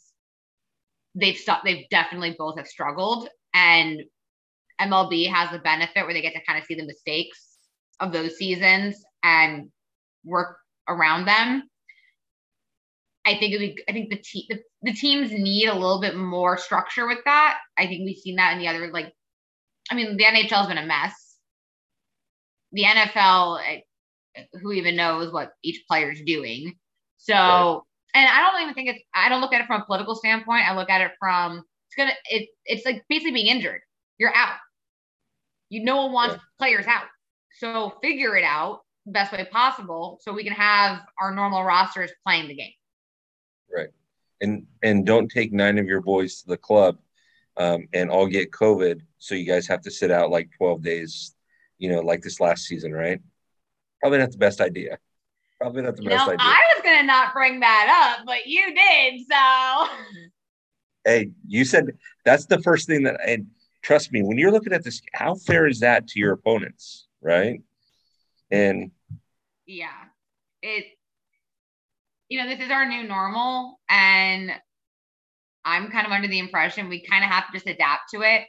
they've 1.16 1.38
stopped. 1.38 1.66
They've 1.66 1.88
definitely 1.90 2.36
both 2.38 2.58
have 2.58 2.68
struggled, 2.68 3.30
and 3.54 4.04
MLB 4.80 5.32
has 5.32 5.52
the 5.52 5.60
benefit 5.60 6.04
where 6.04 6.14
they 6.14 6.22
get 6.22 6.34
to 6.34 6.44
kind 6.46 6.60
of 6.60 6.66
see 6.66 6.76
the 6.76 6.86
mistakes 6.86 7.45
of 8.00 8.12
those 8.12 8.38
seasons 8.38 8.96
and 9.24 9.70
work 10.24 10.58
around 10.88 11.26
them. 11.26 11.64
I 13.26 13.38
think 13.38 13.58
be, 13.58 13.78
I 13.90 13.92
think 13.92 14.10
the, 14.12 14.18
te- 14.18 14.46
the 14.50 14.60
the 14.84 14.94
teams 14.94 15.32
need 15.32 15.68
a 15.68 15.74
little 15.74 16.00
bit 16.00 16.16
more 16.16 16.58
structure 16.58 17.08
with 17.08 17.20
that. 17.26 17.58
I 17.76 17.88
think 17.88 18.06
we've 18.06 18.18
seen 18.18 18.36
that 18.36 18.54
in 18.54 18.60
the 18.60 18.68
other 18.68 18.92
like, 18.92 19.12
I 19.90 19.96
mean, 19.96 20.16
the 20.16 20.24
NHL 20.24 20.50
has 20.50 20.68
been 20.68 20.78
a 20.78 20.86
mess. 20.86 21.14
The 22.72 22.84
NFL, 22.84 23.62
eh, 23.66 24.44
who 24.62 24.74
even 24.74 24.96
knows 24.96 25.34
what 25.34 25.54
each 25.64 25.84
player 25.88 26.12
is 26.12 26.22
doing? 26.22 26.76
So, 27.18 27.34
right. 27.34 27.82
and 28.14 28.30
I 28.30 28.42
don't 28.42 28.62
even 28.62 28.76
think 28.76 28.90
it's. 28.90 29.04
I 29.16 29.30
don't 29.30 29.42
look 29.42 29.54
at 29.54 29.62
it 29.62 29.68
from 29.68 29.82
a 29.82 29.86
political 29.86 30.14
standpoint. 30.14 30.68
I 30.68 30.76
look 30.76 30.90
at 30.90 31.02
it 31.02 31.12
from 31.20 31.64
it's 31.88 31.96
gonna. 31.98 32.14
It 32.26 32.50
it's 32.66 32.86
like 32.86 33.04
basically 33.10 33.32
being 33.32 33.48
injured. 33.48 33.82
You're 34.20 34.36
out. 34.36 34.58
You 35.70 35.84
no 35.84 36.04
one 36.04 36.12
wants 36.12 36.36
yeah. 36.36 36.42
players 36.60 36.86
out. 36.86 37.06
So 37.60 37.94
figure 38.02 38.36
it 38.36 38.44
out 38.44 38.82
best 39.06 39.32
way 39.32 39.48
possible 39.52 40.20
so 40.22 40.34
we 40.34 40.44
can 40.44 40.54
have 40.54 41.02
our 41.20 41.34
normal 41.34 41.64
rosters 41.64 42.12
playing 42.26 42.48
the 42.48 42.56
game. 42.56 42.74
Right. 43.74 43.90
And 44.42 44.66
and 44.84 45.06
don't 45.06 45.30
take 45.30 45.54
nine 45.54 45.78
of 45.78 45.86
your 45.86 46.02
boys 46.02 46.42
to 46.42 46.48
the 46.48 46.58
club 46.58 46.98
um, 47.58 47.88
and 47.94 48.10
all 48.10 48.28
get 48.28 48.52
COVID. 48.52 49.02
So 49.18 49.36
you 49.36 49.46
guys 49.46 49.68
have 49.68 49.82
to 49.82 49.92
sit 49.92 50.12
out 50.12 50.30
like 50.30 50.50
12 50.58 50.82
days, 50.82 51.36
you 51.78 51.90
know, 51.90 52.02
like 52.02 52.22
this 52.22 52.40
last 52.40 52.66
season, 52.66 52.92
right? 52.92 53.22
Probably 54.02 54.20
not 54.20 54.32
the 54.32 54.38
best 54.38 54.62
idea. 54.62 54.98
Probably 55.60 55.84
not 55.84 55.96
the 55.96 56.04
you 56.04 56.10
best 56.10 56.28
know, 56.28 56.34
idea. 56.34 56.46
I 56.46 56.74
was 56.76 56.84
gonna 56.84 57.04
not 57.04 57.34
bring 57.34 57.62
that 57.62 58.16
up, 58.18 58.26
but 58.26 58.46
you 58.46 58.76
did. 58.76 59.22
So 59.30 59.88
hey, 61.06 61.30
you 61.48 61.64
said 61.64 61.98
that's 62.26 62.46
the 62.46 62.62
first 62.62 62.88
thing 62.88 63.04
that 63.04 63.20
and 63.26 63.48
trust 63.82 64.12
me, 64.12 64.24
when 64.24 64.38
you're 64.38 64.52
looking 64.52 64.74
at 64.74 64.84
this, 64.84 65.02
how 65.14 65.36
fair 65.36 65.68
is 65.68 65.80
that 65.80 66.08
to 66.10 66.20
your 66.20 66.34
opponents, 66.34 67.05
right? 67.26 67.62
And 68.52 68.92
yeah, 69.66 69.90
it 70.62 70.86
you 72.30 72.42
know, 72.42 72.50
this 72.50 72.64
is 72.64 72.72
our 72.72 72.88
new 72.88 73.04
normal. 73.08 73.80
And 73.90 74.52
I'm 75.64 75.92
kind 75.92 76.06
of 76.06 76.12
under 76.12 76.28
the 76.28 76.40
impression 76.40 76.90
we 76.90 77.06
kind 77.06 77.24
of 77.24 77.30
have 77.30 77.48
to 77.48 77.54
just 77.54 77.68
adapt 77.68 78.12
to 78.14 78.22
it. 78.22 78.44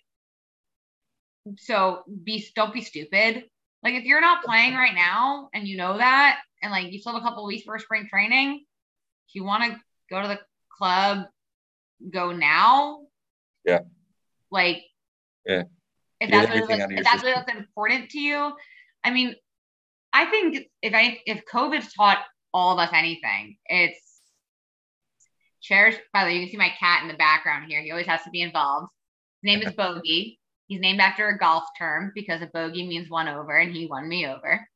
So 1.59 2.03
be 2.25 2.47
don't 2.55 2.75
be 2.75 2.83
stupid. 2.83 3.45
Like 3.83 3.95
if 3.95 4.05
you're 4.05 4.21
not 4.21 4.45
playing 4.45 4.75
right 4.75 4.95
now 4.95 5.49
and 5.55 5.67
you 5.67 5.77
know 5.77 5.97
that, 5.97 6.39
and 6.63 6.73
like 6.73 6.93
you 6.93 6.99
still 6.99 7.13
have 7.13 7.23
a 7.23 7.25
couple 7.25 7.47
weeks 7.47 7.65
for 7.65 7.79
spring 7.79 8.09
training, 8.11 8.65
if 9.29 9.35
you 9.35 9.45
want 9.45 9.65
to 9.65 9.79
go 10.11 10.23
to 10.23 10.29
the 10.29 10.41
club, 10.77 11.27
go 12.11 12.33
now. 12.33 13.03
Yeah. 13.65 13.81
Like 14.51 14.83
yeah. 15.47 15.65
If 16.21 16.31
that's, 16.31 16.51
really, 16.51 16.97
if 16.97 17.05
that's 17.05 17.23
what's 17.23 17.53
important 17.53 18.11
to 18.11 18.19
you, 18.19 18.53
I 19.05 19.11
mean, 19.11 19.35
I 20.13 20.25
think 20.25 20.67
if 20.81 20.95
I 20.95 21.19
if 21.27 21.43
COVID 21.53 21.87
taught 21.95 22.19
all 22.57 22.73
of 22.73 22.79
us 22.79 22.91
anything. 22.95 23.59
It's 23.67 24.01
cherish. 25.61 25.97
By 26.15 26.25
the 26.25 26.31
way, 26.31 26.37
you 26.37 26.41
can 26.41 26.51
see 26.51 26.57
my 26.57 26.73
cat 26.81 27.03
in 27.03 27.09
the 27.09 27.15
background 27.15 27.67
here. 27.69 27.83
He 27.83 27.91
always 27.91 28.07
has 28.07 28.23
to 28.23 28.31
be 28.31 28.41
involved. 28.41 28.89
His 29.43 29.55
name 29.55 29.63
is 29.63 29.75
Bogey. 29.77 30.41
He's 30.67 30.81
named 30.81 31.01
after 31.01 31.29
a 31.29 31.39
golf 31.39 31.65
term 31.79 32.13
because 32.15 32.41
a 32.41 32.47
bogey 32.47 32.89
means 32.89 33.11
one 33.11 33.29
over, 33.29 33.57
and 33.57 33.73
he 33.73 33.87
won 33.87 34.09
me 34.09 34.27
over. 34.27 34.67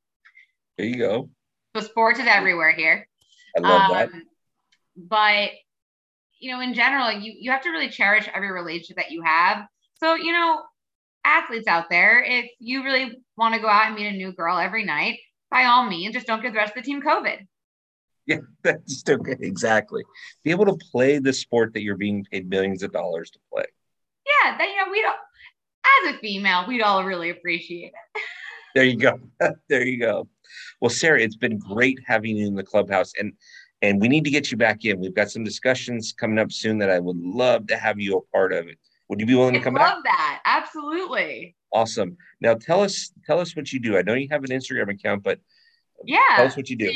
There 0.77 0.87
you 0.87 0.99
go. 0.99 1.31
So 1.75 1.83
sports 1.83 2.21
is 2.21 2.27
everywhere 2.29 2.73
here. 2.73 3.09
I 3.57 3.61
love 3.61 3.91
um, 3.91 3.97
that. 3.97 4.11
But 4.97 5.51
you 6.39 6.53
know, 6.53 6.61
in 6.61 6.75
general, 6.75 7.11
you 7.11 7.35
you 7.41 7.51
have 7.51 7.63
to 7.63 7.71
really 7.71 7.89
cherish 7.89 8.29
every 8.33 8.53
relationship 8.53 8.97
that 8.97 9.11
you 9.11 9.23
have. 9.23 9.67
So 9.95 10.15
you 10.15 10.33
know, 10.33 10.61
athletes 11.25 11.67
out 11.67 11.91
there, 11.91 12.23
if 12.23 12.51
you 12.59 12.85
really 12.85 13.23
want 13.37 13.55
to 13.55 13.61
go 13.61 13.69
out 13.69 13.87
and 13.87 13.95
meet 13.95 14.07
a 14.07 14.13
new 14.13 14.33
girl 14.33 14.59
every 14.59 14.85
night, 14.85 15.19
by 15.51 15.65
all 15.65 15.89
means, 15.89 16.15
just 16.15 16.27
don't 16.27 16.43
give 16.43 16.53
the 16.53 16.59
rest 16.59 16.77
of 16.77 16.83
the 16.83 16.91
team 16.91 17.03
COVID. 17.03 17.47
Yeah, 18.27 18.39
that's 18.63 19.03
okay. 19.09 19.37
Exactly. 19.41 20.03
Be 20.45 20.51
able 20.51 20.67
to 20.67 20.77
play 20.91 21.19
the 21.19 21.33
sport 21.33 21.75
that 21.75 21.83
you're 21.83 21.97
being 21.97 22.25
paid 22.31 22.49
millions 22.49 22.83
of 22.83 22.93
dollars 22.93 23.31
to 23.31 23.39
play. 23.53 23.65
Yeah, 24.27 24.57
that 24.57 24.69
you 24.69 24.77
know, 24.77 24.91
we 24.91 25.03
don't 25.03 25.17
as 26.07 26.15
a 26.15 26.19
female, 26.19 26.65
we'd 26.67 26.83
all 26.83 27.05
really 27.05 27.31
appreciate 27.31 27.93
it. 28.15 28.23
there 28.75 28.85
you 28.85 28.97
go. 28.97 29.19
there 29.69 29.85
you 29.85 29.99
go. 29.99 30.29
Well, 30.81 30.91
Sarah, 30.91 31.21
it's 31.21 31.37
been 31.37 31.59
great 31.59 31.99
having 32.07 32.37
you 32.37 32.47
in 32.47 32.55
the 32.55 32.63
clubhouse 32.63 33.13
and 33.19 33.33
and 33.83 33.99
we 33.99 34.09
need 34.09 34.25
to 34.25 34.31
get 34.31 34.51
you 34.51 34.59
back 34.59 34.85
in. 34.85 35.01
We've 35.01 35.15
got 35.15 35.31
some 35.31 35.43
discussions 35.43 36.13
coming 36.13 36.39
up 36.39 36.53
soon 36.53 36.77
that 36.79 36.91
I 36.91 36.99
would 36.99 37.17
love 37.17 37.67
to 37.69 37.79
have 37.79 37.99
you 37.99 38.19
a 38.19 38.37
part 38.37 38.53
of 38.53 38.69
it. 38.69 38.77
Would 39.11 39.19
you 39.19 39.27
be 39.27 39.35
willing 39.35 39.55
to 39.55 39.61
come 39.61 39.77
I 39.77 39.81
back? 39.81 39.95
Love 39.95 40.05
that. 40.05 40.41
Absolutely. 40.47 41.57
Awesome. 41.73 42.17
Now 42.41 42.55
tell 42.55 42.81
us 42.83 43.13
tell 43.27 43.41
us 43.41 43.57
what 43.57 43.73
you 43.73 43.81
do. 43.81 43.99
I 43.99 44.03
know 44.03 44.15
you 44.15 44.29
have 44.31 44.45
an 44.45 44.51
Instagram 44.51 44.89
account, 44.89 45.25
but 45.25 45.39
um, 45.39 46.05
yeah, 46.07 46.19
tell 46.37 46.47
us 46.47 46.57
what 46.57 46.71
you 46.71 46.77
do. 46.77 46.93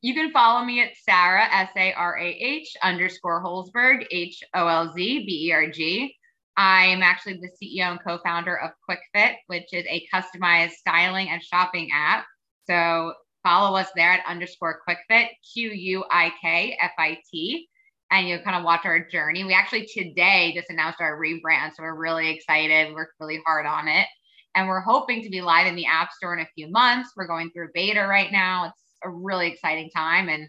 You 0.00 0.14
can 0.14 0.30
follow 0.30 0.64
me 0.64 0.80
at 0.80 0.90
Sarah, 0.96 1.48
S 1.50 1.70
A 1.76 1.92
R 1.92 2.16
A 2.18 2.24
H 2.24 2.76
underscore 2.84 3.42
Holzberg, 3.42 4.06
H 4.12 4.44
O 4.54 4.68
L 4.68 4.92
Z 4.94 5.26
B 5.26 5.48
E 5.48 5.52
R 5.52 5.68
G. 5.68 6.14
I 6.56 6.86
am 6.86 7.02
actually 7.02 7.40
the 7.40 7.50
CEO 7.60 7.90
and 7.90 8.00
co 8.02 8.18
founder 8.24 8.56
of 8.56 8.70
QuikFit, 8.88 9.34
which 9.48 9.72
is 9.72 9.84
a 9.88 10.06
customized 10.14 10.70
styling 10.70 11.28
and 11.30 11.42
shopping 11.42 11.90
app. 11.92 12.26
So 12.70 13.12
follow 13.42 13.76
us 13.76 13.88
there 13.96 14.12
at 14.12 14.24
underscore 14.24 14.80
QuikFit, 14.88 15.30
Q 15.52 15.70
U 15.70 16.04
I 16.12 16.32
K 16.40 16.78
F 16.80 16.92
I 16.96 17.18
T, 17.28 17.68
and 18.10 18.28
you'll 18.28 18.42
kind 18.42 18.56
of 18.56 18.64
watch 18.64 18.84
our 18.84 19.00
journey. 19.00 19.44
We 19.44 19.54
actually 19.54 19.86
today 19.86 20.52
just 20.54 20.70
announced 20.70 21.00
our 21.00 21.18
rebrand. 21.18 21.72
So 21.74 21.82
we're 21.82 21.94
really 21.94 22.30
excited, 22.30 22.88
We 22.88 22.94
worked 22.94 23.14
really 23.20 23.40
hard 23.44 23.66
on 23.66 23.88
it. 23.88 24.06
And 24.54 24.68
we're 24.68 24.80
hoping 24.80 25.22
to 25.22 25.28
be 25.28 25.42
live 25.42 25.66
in 25.66 25.76
the 25.76 25.86
App 25.86 26.12
Store 26.12 26.34
in 26.34 26.40
a 26.40 26.48
few 26.54 26.70
months. 26.70 27.10
We're 27.16 27.26
going 27.26 27.50
through 27.50 27.70
beta 27.74 28.06
right 28.06 28.32
now. 28.32 28.66
It's 28.66 28.82
a 29.04 29.10
really 29.10 29.48
exciting 29.48 29.90
time. 29.94 30.28
And 30.28 30.48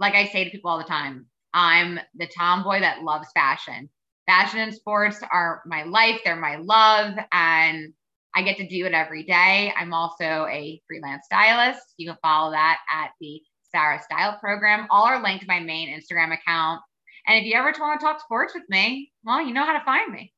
like 0.00 0.14
I 0.14 0.26
say 0.26 0.44
to 0.44 0.50
people 0.50 0.70
all 0.70 0.78
the 0.78 0.84
time, 0.84 1.26
I'm 1.54 2.00
the 2.14 2.28
tomboy 2.36 2.80
that 2.80 3.04
loves 3.04 3.28
fashion. 3.34 3.88
Fashion 4.26 4.60
and 4.60 4.74
sports 4.74 5.20
are 5.30 5.62
my 5.66 5.82
life, 5.84 6.20
they're 6.24 6.36
my 6.36 6.56
love, 6.56 7.14
and 7.32 7.92
I 8.34 8.42
get 8.42 8.56
to 8.58 8.68
do 8.68 8.86
it 8.86 8.94
every 8.94 9.24
day. 9.24 9.72
I'm 9.76 9.92
also 9.92 10.46
a 10.46 10.80
freelance 10.86 11.26
stylist. 11.26 11.82
You 11.98 12.08
can 12.08 12.18
follow 12.22 12.52
that 12.52 12.78
at 12.90 13.10
the 13.20 13.42
Sarah 13.74 14.00
Style 14.02 14.38
Program. 14.40 14.86
All 14.90 15.04
are 15.04 15.22
linked 15.22 15.42
to 15.42 15.48
my 15.48 15.60
main 15.60 15.88
Instagram 15.88 16.32
account. 16.32 16.80
And 17.26 17.38
if 17.38 17.44
you 17.44 17.54
ever 17.54 17.72
want 17.78 18.00
to 18.00 18.06
talk 18.06 18.20
sports 18.20 18.54
with 18.54 18.64
me, 18.68 19.12
well, 19.24 19.44
you 19.44 19.54
know 19.54 19.64
how 19.64 19.78
to 19.78 19.84
find 19.84 20.12
me. 20.12 20.32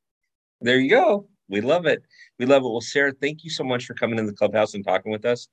There 0.61 0.79
you 0.79 0.89
go. 0.89 1.27
We 1.47 1.61
love 1.61 1.85
it. 1.85 2.03
We 2.39 2.45
love 2.45 2.63
it. 2.63 2.69
Well, 2.69 2.81
Sarah, 2.81 3.13
thank 3.21 3.43
you 3.43 3.49
so 3.49 3.63
much 3.63 3.85
for 3.85 3.93
coming 3.93 4.17
in 4.17 4.25
the 4.25 4.33
clubhouse 4.33 4.73
and 4.73 4.83
talking 4.83 5.11
with 5.11 5.25
us. 5.25 5.47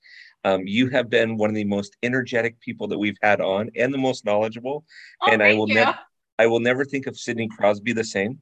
Um, 0.45 0.63
you 0.67 0.89
have 0.91 1.11
been 1.11 1.37
one 1.37 1.51
of 1.51 1.57
the 1.57 1.65
most 1.65 1.97
energetic 2.03 2.59
people 2.61 2.89
that 2.89 2.99
we've 2.99 3.19
had 3.23 3.41
on, 3.41 3.71
and 3.77 3.93
the 3.93 3.99
most 3.99 4.25
knowledgeable. 4.25 4.85
Oh, 5.23 5.31
and 5.31 5.43
I 5.43 5.55
will 5.55 5.67
never, 5.67 5.99
I 6.39 6.47
will 6.47 6.61
never 6.61 6.85
think 6.85 7.07
of 7.07 7.17
Sidney 7.19 7.49
Crosby 7.49 7.93
the 7.93 8.05
same 8.05 8.41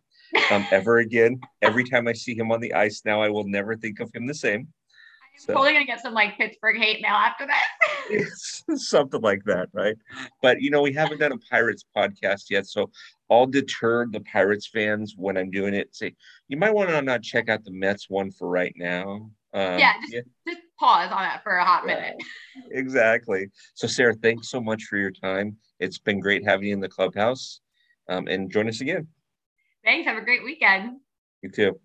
um, 0.50 0.64
ever 0.70 0.98
again. 0.98 1.40
Every 1.62 1.84
time 1.84 2.06
I 2.06 2.12
see 2.12 2.34
him 2.34 2.52
on 2.52 2.60
the 2.60 2.72
ice 2.72 3.02
now, 3.04 3.20
I 3.20 3.28
will 3.28 3.44
never 3.44 3.76
think 3.76 4.00
of 4.00 4.10
him 4.14 4.26
the 4.26 4.34
same. 4.34 4.68
So. 5.40 5.54
totally 5.54 5.72
gonna 5.72 5.86
get 5.86 6.02
some 6.02 6.12
like 6.12 6.36
Pittsburgh 6.36 6.76
hate 6.76 7.00
mail 7.00 7.14
after 7.14 7.46
that. 7.46 8.26
something 8.76 9.22
like 9.22 9.42
that, 9.46 9.70
right? 9.72 9.96
But 10.42 10.60
you 10.60 10.70
know, 10.70 10.82
we 10.82 10.92
haven't 10.92 11.18
done 11.18 11.32
a 11.32 11.38
Pirates 11.38 11.82
podcast 11.96 12.50
yet, 12.50 12.66
so 12.66 12.90
I'll 13.30 13.46
deter 13.46 14.06
the 14.06 14.20
Pirates 14.20 14.66
fans 14.66 15.14
when 15.16 15.38
I'm 15.38 15.50
doing 15.50 15.72
it. 15.72 15.94
Say 15.96 16.14
you 16.48 16.58
might 16.58 16.74
want 16.74 16.90
to 16.90 17.00
not 17.00 17.22
check 17.22 17.48
out 17.48 17.64
the 17.64 17.70
Mets 17.70 18.10
one 18.10 18.30
for 18.30 18.48
right 18.48 18.74
now. 18.76 19.30
Um, 19.54 19.78
yeah, 19.78 19.94
just, 20.02 20.12
yeah, 20.12 20.20
just 20.46 20.60
pause 20.78 21.10
on 21.10 21.22
that 21.22 21.42
for 21.42 21.56
a 21.56 21.64
hot 21.64 21.84
yeah, 21.86 21.94
minute. 21.94 22.16
exactly. 22.72 23.48
So, 23.72 23.86
Sarah, 23.86 24.14
thanks 24.14 24.50
so 24.50 24.60
much 24.60 24.84
for 24.84 24.98
your 24.98 25.10
time. 25.10 25.56
It's 25.78 25.98
been 25.98 26.20
great 26.20 26.44
having 26.44 26.68
you 26.68 26.74
in 26.74 26.80
the 26.80 26.88
clubhouse. 26.88 27.60
Um, 28.10 28.26
and 28.26 28.50
join 28.50 28.68
us 28.68 28.82
again. 28.82 29.08
Thanks. 29.84 30.06
Have 30.06 30.18
a 30.18 30.24
great 30.24 30.44
weekend. 30.44 30.98
You 31.42 31.50
too. 31.50 31.80